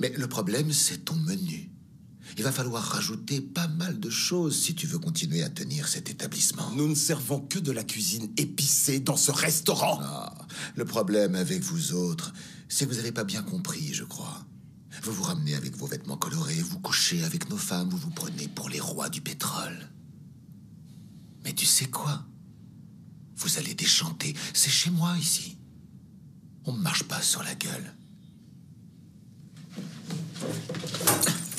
[0.00, 1.70] Mais le problème, c'est ton menu.
[2.36, 6.10] Il va falloir rajouter pas mal de choses si tu veux continuer à tenir cet
[6.10, 6.70] établissement.
[6.70, 9.98] Nous ne servons que de la cuisine épicée dans ce restaurant.
[10.02, 10.34] Ah,
[10.76, 12.32] le problème avec vous autres,
[12.68, 14.46] c'est que vous n'avez pas bien compris, je crois.
[15.02, 18.48] Vous vous ramenez avec vos vêtements colorés, vous couchez avec nos femmes, vous vous prenez
[18.48, 19.90] pour les rois du pétrole.
[21.44, 22.24] Mais tu sais quoi?
[23.36, 24.34] Vous allez déchanter.
[24.52, 25.58] C'est chez moi ici.
[26.66, 27.94] On ne marche pas sur la gueule.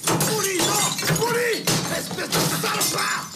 [0.06, 1.64] Pouli, non Pouli
[1.98, 3.32] Espèce de salopard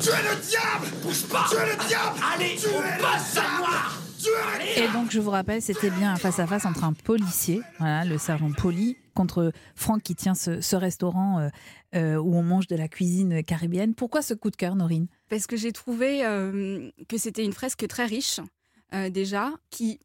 [0.00, 0.86] Tu es le diable!
[1.02, 1.46] Bouge pas!
[1.50, 2.18] Tu es le diable!
[2.34, 4.02] Allez, tu on passe à
[4.60, 8.18] es Et donc, je vous rappelle, c'était bien un face-à-face entre un policier, voilà, le
[8.18, 11.48] sergent Poli, contre Franck qui tient ce, ce restaurant euh,
[11.94, 13.94] euh, où on mange de la cuisine caribéenne.
[13.94, 15.08] Pourquoi ce coup de cœur, Norine?
[15.32, 18.38] Parce que j'ai trouvé euh, que c'était une fresque très riche,
[18.92, 19.98] euh, déjà, qui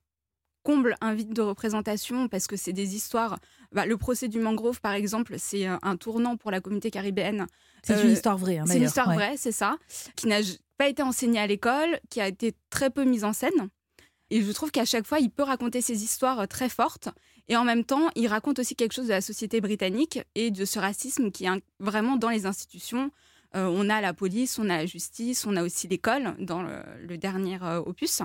[0.63, 3.37] comble un vide de représentation parce que c'est des histoires.
[3.73, 7.45] Bah, le procès du mangrove, par exemple, c'est euh, un tournant pour la communauté caribéenne.
[7.83, 9.15] C'est une histoire vraie, hein, c'est une histoire ouais.
[9.15, 9.75] vraie, c'est ça,
[10.15, 10.39] qui n'a
[10.77, 13.67] pas été enseignée à l'école, qui a été très peu mise en scène.
[14.29, 17.09] Et je trouve qu'à chaque fois, il peut raconter ces histoires très fortes.
[17.49, 20.63] Et en même temps, il raconte aussi quelque chose de la société britannique et de
[20.63, 23.11] ce racisme qui est vraiment dans les institutions.
[23.55, 27.17] Euh, on a la police, on a la justice, on a aussi l'école dans le,
[27.17, 28.21] dernier euh, opus.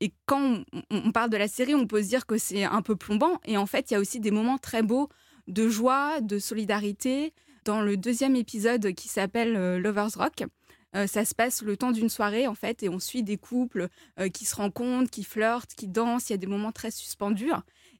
[0.00, 2.96] Et quand on, parle de la série, on peut se dire que c'est un peu
[2.96, 3.40] plombant.
[3.44, 5.08] Et en fait, il y a aussi des moments très beaux
[5.46, 7.32] de joie, de solidarité.
[7.64, 10.44] Dans le deuxième épisode qui s'appelle euh, Lovers Rock,
[11.06, 13.88] ça se passe le temps d'une soirée en fait et on suit des couples
[14.32, 16.30] qui se rencontrent, qui flirtent, qui dansent.
[16.30, 17.50] Il y a des moments très suspendus.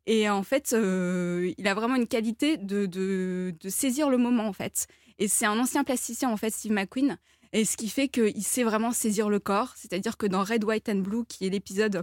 [0.07, 4.87] Et en fait, il a vraiment une qualité de, de saisir le moment en fait.
[5.19, 7.19] Et c'est un ancien plasticien en fait, Steve McQueen.
[7.53, 9.73] Et ce qui fait qu'il sait vraiment saisir le corps.
[9.77, 12.03] C'est-à-dire que dans Red, White and Blue, qui est l'épisode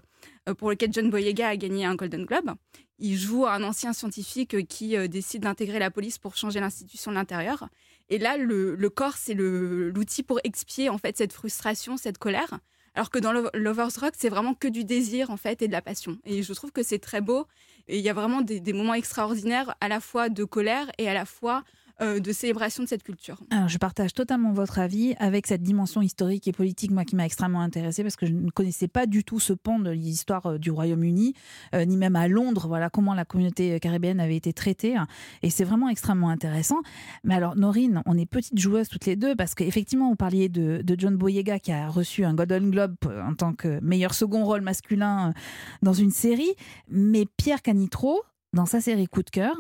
[0.50, 2.52] euh, pour lequel John Boyega a gagné un Golden Globe,
[2.98, 7.12] il joue un ancien scientifique euh, qui euh, décide d'intégrer la police pour changer l'institution
[7.12, 7.68] de l'intérieur.
[8.10, 12.60] Et là, le, corps, c'est l'outil pour expier en fait cette frustration, cette colère.
[12.96, 15.72] Alors que dans Lo- Lovers Rock, c'est vraiment que du désir en fait et de
[15.72, 16.18] la passion.
[16.26, 17.48] Et je trouve que c'est très beau.
[17.88, 21.14] Et il y a vraiment des moments extraordinaires, à la fois de colère et à
[21.14, 21.64] la fois
[22.02, 23.40] euh, de célébration de cette culture.
[23.52, 27.26] Alors, je partage totalement votre avis avec cette dimension historique et politique, moi qui m'a
[27.26, 30.58] extrêmement intéressée parce que je ne connaissais pas du tout ce pan de l'histoire euh,
[30.58, 31.34] du Royaume-Uni,
[31.76, 34.96] euh, ni même à Londres, voilà comment la communauté caribéenne avait été traitée.
[34.96, 35.08] hein.
[35.44, 36.82] Et c'est vraiment extrêmement intéressant.
[37.24, 40.82] Mais alors, Norine, on est petites joueuses toutes les deux parce qu'effectivement, vous parliez de,
[40.84, 44.62] de John Boyega qui a reçu un Golden Globe en tant que meilleur second rôle
[44.62, 45.34] masculin
[45.82, 46.54] dans une série.
[46.90, 48.22] Mais Pierre Canitro,
[48.54, 49.56] dans sa série Coup de cœur,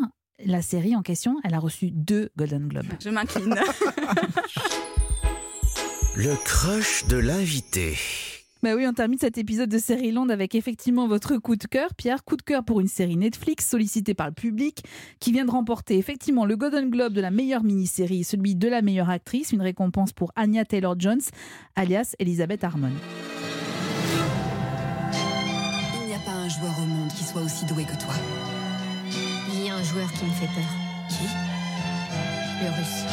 [0.46, 2.94] la série en question, elle a reçu deux Golden Globes.
[3.04, 3.56] Je m'incline.
[6.16, 7.98] Le crush de l'invité.
[8.62, 11.94] Bah oui, on termine cet épisode de Série Land avec effectivement votre coup de cœur.
[11.96, 14.84] Pierre, coup de cœur pour une série Netflix sollicitée par le public
[15.20, 18.70] qui vient de remporter effectivement le Golden Globe de la meilleure mini-série et celui de
[18.70, 21.22] la meilleure actrice, une récompense pour Anya Taylor-Jones,
[21.76, 22.92] alias Elizabeth Harmon.
[26.00, 28.14] Il n'y a pas un joueur au monde qui soit aussi doué que toi.
[29.84, 30.64] Un joueur qui me fait peur.
[31.10, 31.26] Qui?
[32.62, 33.04] Le russe.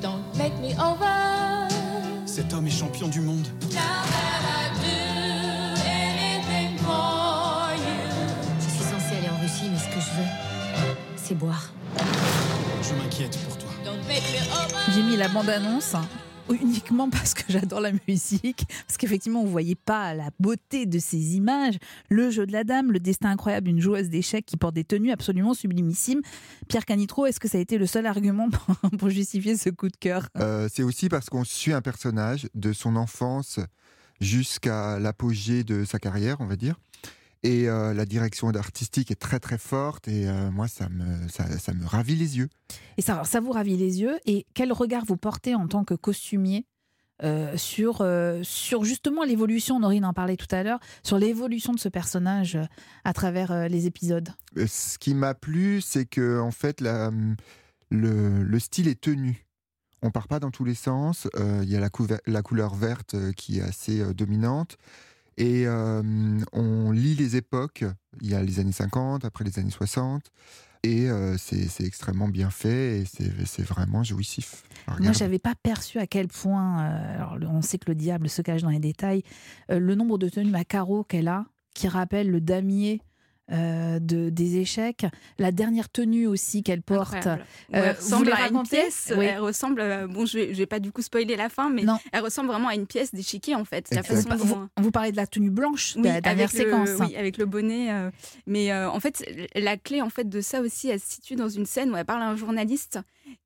[0.00, 1.68] Don't make me over.
[2.26, 3.46] Cet homme est champion du monde.
[8.58, 10.30] Je suis censée aller en Russie, mais ce que je veux,
[11.14, 11.70] c'est boire.
[12.82, 13.70] Je m'inquiète pour toi.
[14.92, 15.94] J'ai mis la bande-annonce
[16.50, 21.36] uniquement parce que j'adore la musique, parce qu'effectivement, vous voyez pas la beauté de ces
[21.36, 21.78] images,
[22.08, 25.10] le jeu de la dame, le destin incroyable d'une joueuse d'échecs qui porte des tenues
[25.10, 26.20] absolument sublimissimes.
[26.68, 29.88] Pierre Canitro, est-ce que ça a été le seul argument pour, pour justifier ce coup
[29.88, 30.28] de cœur?
[30.38, 33.60] Euh, c'est aussi parce qu'on suit un personnage de son enfance
[34.20, 36.76] jusqu'à l'apogée de sa carrière, on va dire.
[37.44, 41.46] Et euh, la direction artistique est très très forte et euh, moi ça me, ça,
[41.58, 42.48] ça me ravit les yeux.
[42.98, 44.16] Et ça, ça vous ravit les yeux.
[44.26, 46.66] Et quel regard vous portez en tant que costumier
[47.24, 48.06] euh, sur,
[48.42, 52.58] sur justement l'évolution, Norine en parlait tout à l'heure, sur l'évolution de ce personnage
[53.04, 54.28] à travers les épisodes?
[54.66, 57.10] Ce qui m'a plu, c'est que en fait la-
[57.90, 59.46] le, le style est tenu.
[60.02, 61.28] On part pas dans tous les sens.
[61.36, 64.76] Euh, Il y a la, couleur verte qui est assez euh, dominante.
[65.36, 66.02] Et euh,
[66.52, 67.84] on lit les époques.
[68.20, 70.30] Il y a les années 50, après les années 60.
[70.84, 73.04] Et euh, c'est extrêmement bien fait et
[73.44, 74.64] c'est vraiment jouissif.
[74.98, 78.42] Moi, j'avais pas perçu à quel point, euh, alors, on sait que le diable se
[78.42, 79.22] cache dans les détails,
[79.68, 83.00] le nombre de tenues à carreaux qu'elle a, qui rappellent le damier
[83.50, 85.04] euh, de, des échecs.
[85.38, 87.26] La dernière tenue aussi qu'elle porte.
[87.26, 87.36] Euh,
[87.72, 89.12] elle vous ressemble les à une pièce.
[89.16, 89.24] Oui.
[89.26, 89.80] Elle ressemble.
[89.80, 92.48] euh, bon, je vais, je vais pas du coup spoiler la fin, mais elle ressemble
[92.48, 93.88] vraiment à une pièce d'échiquier en fait.
[93.92, 96.58] La façon Vous, dont- vous parlez de la tenue blanche de Oui, la dernière avec
[96.58, 96.90] le- séquence.
[97.08, 97.92] oui, avec le bonnet.
[97.92, 98.10] euh,
[98.46, 99.24] mais en fait,
[99.54, 102.04] la clé en fait de ça aussi, elle se situe dans une scène où elle
[102.04, 102.98] parle à un journaliste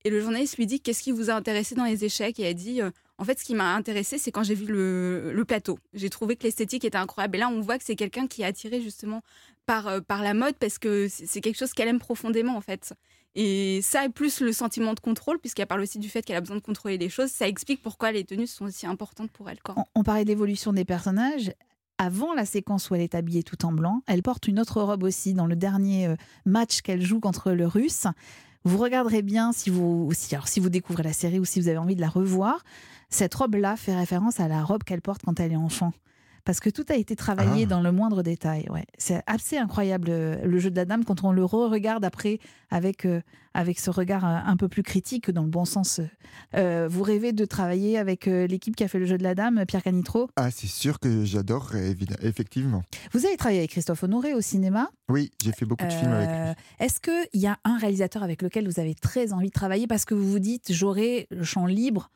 [0.04, 2.38] et le journaliste lui dit qu'est-ce qui vous a intéressé dans les échecs?
[2.38, 2.80] Et elle dit
[3.18, 5.78] en fait ce qui m'a intéressé c'est quand j'ai vu le, plateau.
[5.94, 8.46] J'ai trouvé que l'esthétique était incroyable et là on voit que c'est quelqu'un qui est
[8.46, 9.22] attiré justement
[9.64, 12.94] par euh, par la mode parce que c'est quelque chose qu'elle aime profondément en fait.
[13.38, 16.40] Et ça, et plus le sentiment de contrôle, puisqu'elle parle aussi du fait qu'elle a
[16.40, 19.58] besoin de contrôler les choses, ça explique pourquoi les tenues sont aussi importantes pour elle.
[19.76, 21.52] On, on parlait d'évolution des personnages.
[21.98, 25.02] Avant la séquence où elle est habillée tout en blanc, elle porte une autre robe
[25.02, 28.06] aussi dans le dernier euh, match qu'elle joue contre le Russe.
[28.66, 31.78] Vous regarderez bien si vous, alors, si vous découvrez la série ou si vous avez
[31.78, 32.64] envie de la revoir.
[33.10, 35.92] Cette robe-là fait référence à la robe qu'elle porte quand elle est enfant.
[36.46, 37.66] Parce que tout a été travaillé Ah.
[37.66, 38.66] dans le moindre détail.
[38.70, 38.86] Ouais.
[38.96, 42.38] C'est assez incroyable euh, le jeu de la dame quand on le re-regarde après
[42.70, 43.20] avec, euh,
[43.52, 46.00] avec ce regard euh, un peu plus critique dans le bon sens.
[46.54, 49.64] Euh, vous rêvez de travailler avec l'équipe qui a fait le jeu de la dame,
[49.66, 50.28] Pierre Canitro?
[50.36, 51.08] Ah, c'est sûr que
[51.76, 52.82] évidemment, effectivement.
[53.12, 54.88] Vous avez travaillé avec Christophe Honoré au cinéma?
[55.08, 56.64] Oui, j'ai fait beaucoup de films avec lui.
[56.78, 59.86] Est-ce qu'il y a un réalisateur avec lequel vous avez très envie de travailler?
[59.86, 62.10] Parce que vous vous dites j'aurai le champ libre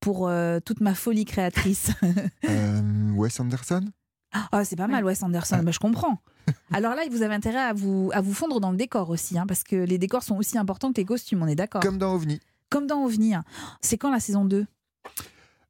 [0.00, 1.90] pour euh, toute ma folie créatrice
[2.48, 3.84] Euh, Wes Anderson?
[4.32, 6.20] Ah, c'est pas mal, Wes Anderson, mais je comprends.
[6.72, 9.46] Alors là, vous avez intérêt à vous, à vous fondre dans le décor aussi, hein,
[9.46, 12.14] parce que les décors sont aussi importants que les costumes, on est d'accord Comme dans
[12.14, 12.40] OVNI.
[12.70, 13.34] Comme dans OVNI.
[13.34, 13.44] hein.
[13.80, 14.66] C'est quand la saison 2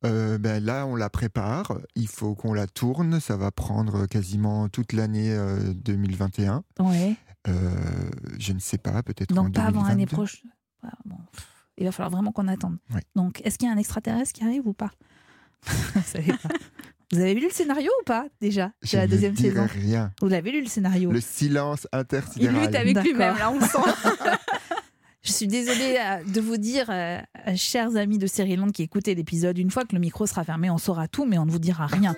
[0.05, 1.79] Euh, ben là, on la prépare.
[1.97, 3.18] Il faut qu'on la tourne.
[3.20, 6.62] Ça va prendre quasiment toute l'année euh, 2021.
[6.81, 7.16] Ouais.
[7.49, 7.70] Euh,
[8.39, 10.14] je ne sais pas, peut-être en Donc pas avant l'année 2022.
[10.16, 10.51] prochaine.
[10.85, 11.16] Ah, bon,
[11.79, 12.76] Il va falloir vraiment qu'on attende.
[12.95, 13.01] Oui.
[13.14, 14.91] Donc, est-ce qu'il y a un extraterrestre qui arrive ou pas
[15.95, 16.49] Vous savez pas.
[17.12, 19.66] Vous avez lu le scénario ou pas déjà de la deuxième saison?
[19.72, 20.12] rien.
[20.20, 21.11] Vous l'avez lu le scénario?
[21.11, 22.61] Le silence Il intersidéral.
[22.66, 23.79] lutte avec lui-même, là, on sent.
[25.23, 27.19] Je suis désolée euh, de vous dire, euh,
[27.57, 30.71] chers amis de Série Land qui écoutez l'épisode, une fois que le micro sera fermé,
[30.71, 32.14] on saura tout, mais on ne vous dira rien.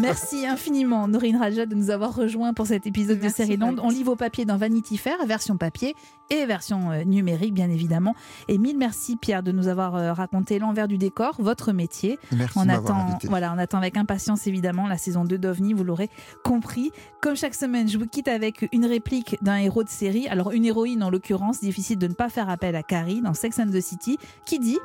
[0.00, 3.74] Merci infiniment, Norine Raja, de nous avoir rejoints pour cet épisode de Série Land.
[3.82, 5.96] On lit vos papiers dans Vanity Fair, version papier
[6.30, 8.14] et version euh, numérique, bien évidemment.
[8.46, 12.20] Et mille merci, Pierre, de nous avoir raconté l'envers du décor, votre métier.
[12.30, 13.26] Merci on de attend, invité.
[13.26, 16.08] voilà, on attend avec impatience, évidemment, la saison 2 d'OVNI, vous l'aurez
[16.44, 16.92] compris.
[17.20, 20.28] Comme chaque semaine, je vous quitte avec une réplique d'un héros de série.
[20.28, 23.58] Alors, une héroïne, en l'occurrence, difficile de ne pas faire appel à Carrie dans Sex
[23.58, 24.78] and the City, qui dit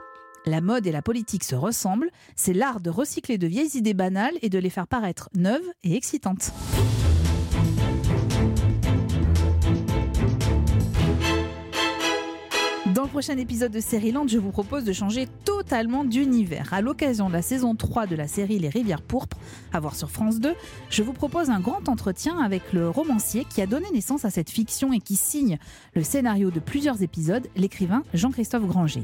[0.46, 2.10] La mode et la politique se ressemblent.
[2.36, 5.96] C'est l'art de recycler de vieilles idées banales et de les faire paraître neuves et
[5.96, 6.52] excitantes.
[13.20, 16.74] Prochain épisode de Série je vous propose de changer totalement d'univers.
[16.74, 19.36] À l'occasion de la saison 3 de la série Les Rivières Pourpres,
[19.74, 20.54] à voir sur France 2,
[20.90, 24.50] je vous propose un grand entretien avec le romancier qui a donné naissance à cette
[24.50, 25.58] fiction et qui signe
[25.96, 29.04] le scénario de plusieurs épisodes, l'écrivain Jean-Christophe Granger.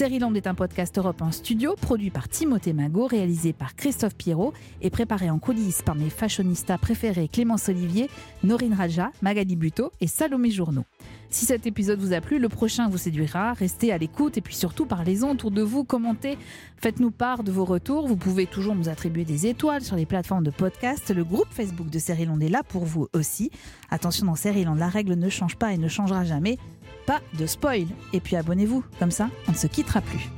[0.00, 4.52] Land est un podcast Europe en studio, produit par Timothée Magot, réalisé par Christophe Pierrot
[4.80, 8.08] et préparé en coulisses par mes fashionistas préférés Clémence Olivier,
[8.44, 10.84] Norine Raja, Magali Buteau et Salomé Journeau.
[11.32, 13.52] Si cet épisode vous a plu, le prochain vous séduira.
[13.52, 16.36] Restez à l'écoute et puis surtout parlez-en autour de vous, commentez,
[16.76, 18.08] faites-nous part de vos retours.
[18.08, 21.14] Vous pouvez toujours nous attribuer des étoiles sur les plateformes de podcast.
[21.14, 23.52] Le groupe Facebook de Land est là pour vous aussi.
[23.90, 26.58] Attention, dans Land, la règle ne change pas et ne changera jamais.
[27.06, 27.86] Pas de spoil.
[28.12, 30.28] Et puis abonnez-vous, comme ça, on ne se quittera plus.